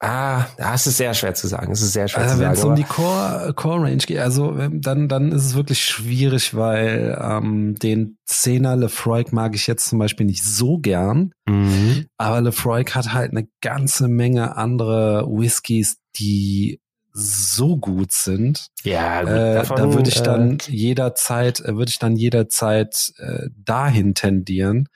ah, 0.03 0.45
das 0.57 0.85
ist 0.87 0.97
sehr 0.97 1.13
schwer 1.13 1.33
zu 1.33 1.47
sagen. 1.47 1.71
Es 1.71 1.81
ist 1.81 1.93
sehr 1.93 2.07
schwer 2.07 2.23
Also 2.23 2.35
zu 2.35 2.39
wenn 2.41 2.55
sagen. 2.55 2.57
es 2.59 2.63
um 2.65 2.75
die 2.75 2.83
Core, 2.83 3.53
Core 3.55 3.83
Range 3.83 3.97
geht, 3.97 4.19
also 4.19 4.57
ähm, 4.57 4.81
dann, 4.81 5.07
dann 5.07 5.31
ist 5.31 5.45
es 5.45 5.55
wirklich 5.55 5.83
schwierig, 5.83 6.55
weil 6.55 7.17
ähm, 7.21 7.75
den 7.75 8.17
Zehner 8.25 8.75
Lefroy 8.75 9.23
mag 9.31 9.55
ich 9.55 9.67
jetzt 9.67 9.87
zum 9.87 9.99
Beispiel 9.99 10.25
nicht 10.25 10.43
so 10.43 10.77
gern. 10.77 11.31
Mhm. 11.47 12.05
Aber 12.17 12.41
Lefroy 12.41 12.83
hat 12.85 13.13
halt 13.13 13.31
eine 13.31 13.47
ganze 13.61 14.07
Menge 14.07 14.55
andere 14.57 15.25
Whiskys, 15.27 15.97
die 16.17 16.79
so 17.15 17.77
gut 17.77 18.11
sind. 18.11 18.67
Ja, 18.83 19.21
gut, 19.21 19.29
Äh, 19.29 19.53
davon, 19.55 19.77
da 19.77 19.93
würde 19.93 20.09
ich 20.09 20.21
dann 20.23 20.57
äh, 20.57 20.71
jederzeit, 20.71 21.59
äh, 21.59 21.75
würde 21.75 21.89
ich 21.91 21.99
dann 21.99 22.15
jederzeit 22.15 23.13
äh, 23.17 23.49
dahin 23.55 24.15
tendieren. 24.15 24.89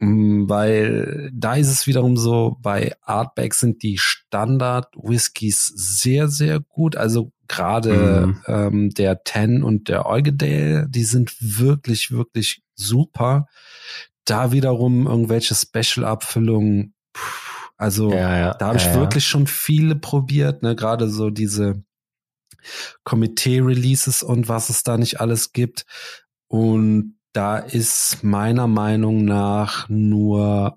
Mm, 0.00 0.48
Weil 0.48 1.30
da 1.34 1.54
ist 1.54 1.70
es 1.70 1.86
wiederum 1.86 2.16
so, 2.16 2.56
bei 2.60 2.94
Artback 3.02 3.54
sind 3.54 3.82
die 3.82 3.98
Standard-Whiskys 3.98 5.66
sehr, 5.74 6.28
sehr 6.28 6.60
gut. 6.60 6.96
Also 6.96 7.32
gerade 7.48 8.26
Mhm. 8.26 8.42
ähm, 8.46 8.90
der 8.90 9.22
Ten 9.24 9.62
und 9.62 9.88
der 9.88 10.06
Eugedale, 10.06 10.86
die 10.88 11.04
sind 11.04 11.34
wirklich, 11.40 12.10
wirklich 12.10 12.62
super. 12.74 13.46
Da 14.24 14.52
wiederum 14.52 15.06
irgendwelche 15.06 15.54
Special-Abfüllungen, 15.54 16.94
also 17.76 18.12
ja, 18.12 18.38
ja, 18.38 18.54
da 18.54 18.68
habe 18.68 18.78
ich 18.78 18.84
ja. 18.84 18.94
wirklich 18.94 19.26
schon 19.26 19.46
viele 19.46 19.96
probiert, 19.96 20.62
ne? 20.62 20.76
Gerade 20.76 21.08
so 21.08 21.30
diese 21.30 21.82
Komitee-Releases 23.04 24.22
und 24.22 24.48
was 24.48 24.68
es 24.68 24.82
da 24.82 24.98
nicht 24.98 25.20
alles 25.20 25.52
gibt. 25.52 25.86
Und 26.48 27.17
da 27.38 27.56
ist 27.56 28.24
meiner 28.24 28.66
Meinung 28.66 29.24
nach 29.24 29.88
nur 29.88 30.76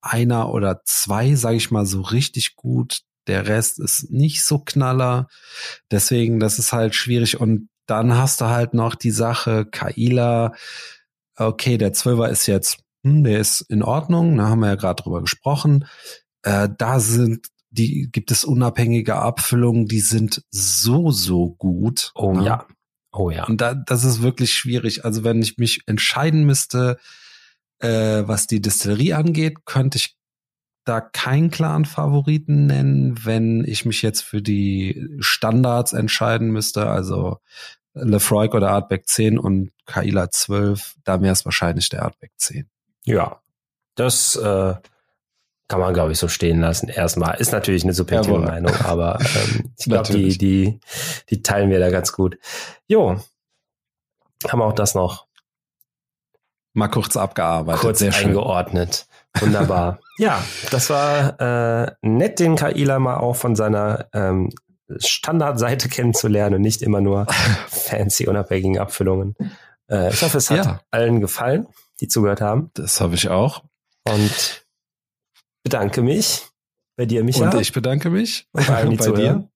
einer 0.00 0.50
oder 0.50 0.80
zwei, 0.86 1.34
sage 1.34 1.58
ich 1.58 1.70
mal, 1.70 1.84
so 1.84 2.00
richtig 2.00 2.56
gut. 2.56 3.00
Der 3.26 3.46
Rest 3.46 3.78
ist 3.78 4.10
nicht 4.10 4.42
so 4.42 4.58
knaller. 4.58 5.28
Deswegen, 5.90 6.40
das 6.40 6.58
ist 6.58 6.72
halt 6.72 6.94
schwierig. 6.94 7.38
Und 7.38 7.68
dann 7.84 8.16
hast 8.16 8.40
du 8.40 8.46
halt 8.46 8.72
noch 8.72 8.94
die 8.94 9.10
Sache, 9.10 9.66
Kaila, 9.66 10.54
okay, 11.36 11.76
der 11.76 11.92
Zwölfer 11.92 12.30
ist 12.30 12.46
jetzt, 12.46 12.78
hm, 13.04 13.24
der 13.24 13.38
ist 13.38 13.60
in 13.60 13.82
Ordnung, 13.82 14.38
da 14.38 14.48
haben 14.48 14.60
wir 14.60 14.68
ja 14.68 14.76
gerade 14.76 15.02
drüber 15.02 15.20
gesprochen. 15.20 15.84
Äh, 16.40 16.70
da 16.78 17.00
sind, 17.00 17.48
die 17.68 18.08
gibt 18.10 18.30
es 18.30 18.46
unabhängige 18.46 19.16
Abfüllungen, 19.16 19.84
die 19.84 20.00
sind 20.00 20.42
so, 20.50 21.10
so 21.10 21.50
gut. 21.50 22.12
Oh 22.14 22.32
ne? 22.32 22.46
ja. 22.46 22.66
Oh 23.16 23.30
ja. 23.30 23.44
Und 23.44 23.62
da, 23.62 23.74
das 23.74 24.04
ist 24.04 24.22
wirklich 24.22 24.52
schwierig. 24.52 25.04
Also 25.06 25.24
wenn 25.24 25.40
ich 25.40 25.56
mich 25.56 25.80
entscheiden 25.86 26.44
müsste, 26.44 26.98
äh, 27.78 28.22
was 28.26 28.46
die 28.46 28.60
Distillerie 28.60 29.14
angeht, 29.14 29.64
könnte 29.64 29.96
ich 29.96 30.16
da 30.84 31.00
keinen 31.00 31.50
klaren 31.50 31.86
Favoriten 31.86 32.66
nennen. 32.66 33.24
Wenn 33.24 33.64
ich 33.64 33.86
mich 33.86 34.02
jetzt 34.02 34.20
für 34.20 34.42
die 34.42 35.08
Standards 35.20 35.94
entscheiden 35.94 36.50
müsste, 36.50 36.90
also 36.90 37.38
Lefroy 37.94 38.48
oder 38.50 38.70
Artback 38.70 39.08
10 39.08 39.38
und 39.38 39.72
Kaila 39.86 40.30
12, 40.30 40.96
da 41.04 41.22
wäre 41.22 41.32
es 41.32 41.46
wahrscheinlich 41.46 41.88
der 41.88 42.02
Artback 42.02 42.32
10. 42.36 42.68
Ja, 43.04 43.40
das 43.94 44.36
äh, 44.36 44.74
kann 45.68 45.80
man, 45.80 45.94
glaube 45.94 46.12
ich, 46.12 46.18
so 46.18 46.28
stehen 46.28 46.60
lassen. 46.60 46.88
Erstmal 46.88 47.40
ist 47.40 47.52
natürlich 47.52 47.82
eine 47.84 47.92
subjektive 47.92 48.34
Jawohl. 48.34 48.46
Meinung, 48.46 48.74
aber 48.84 49.18
ähm, 49.20 49.72
ich 49.78 49.86
glaube, 49.86 50.12
die, 50.12 50.38
die, 50.38 50.80
die 51.30 51.42
teilen 51.42 51.70
wir 51.70 51.80
da 51.80 51.90
ganz 51.90 52.12
gut. 52.12 52.38
Jo, 52.86 53.20
haben 54.48 54.58
wir 54.60 54.64
auch 54.66 54.72
das 54.72 54.94
noch 54.94 55.26
Mal 56.74 56.88
kurz 56.88 57.16
abgearbeitet. 57.16 57.80
kurz 57.80 58.00
Sehr 58.00 58.12
schön. 58.12 58.28
eingeordnet. 58.28 59.06
Wunderbar. 59.40 59.98
ja, 60.18 60.44
das 60.70 60.90
war 60.90 61.40
äh, 61.40 61.92
nett, 62.02 62.38
den 62.38 62.54
Kaila 62.56 62.98
mal 62.98 63.16
auch 63.16 63.34
von 63.34 63.56
seiner 63.56 64.08
ähm, 64.12 64.52
Standardseite 64.98 65.88
kennenzulernen 65.88 66.56
und 66.56 66.60
nicht 66.60 66.82
immer 66.82 67.00
nur 67.00 67.26
fancy 67.68 68.26
unabhängigen 68.28 68.78
Abfüllungen. 68.78 69.34
Äh, 69.90 70.12
ich 70.12 70.20
hoffe, 70.22 70.36
es 70.36 70.50
hat 70.50 70.66
Ja. 70.66 70.80
allen 70.90 71.20
gefallen, 71.22 71.66
die 72.02 72.08
zugehört 72.08 72.42
haben. 72.42 72.70
Das 72.74 73.00
habe 73.00 73.14
ich 73.14 73.30
auch. 73.30 73.64
Und 74.06 74.65
bedanke 75.66 76.00
mich 76.00 76.46
bei 76.96 77.06
dir, 77.06 77.24
Micha. 77.24 77.50
Und 77.50 77.60
ich 77.60 77.72
bedanke 77.72 78.08
mich 78.08 78.46
Und 78.52 78.66
bei 78.98 79.10
dir. 79.10 79.50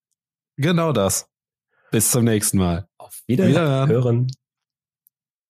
Genau 0.57 0.91
das. 0.91 1.29
Bis 1.89 2.11
zum 2.11 2.25
nächsten 2.25 2.57
Mal. 2.57 2.85
Auf 2.97 3.21
Wiederhören. 3.27 3.89
Wiederhören. 3.89 4.27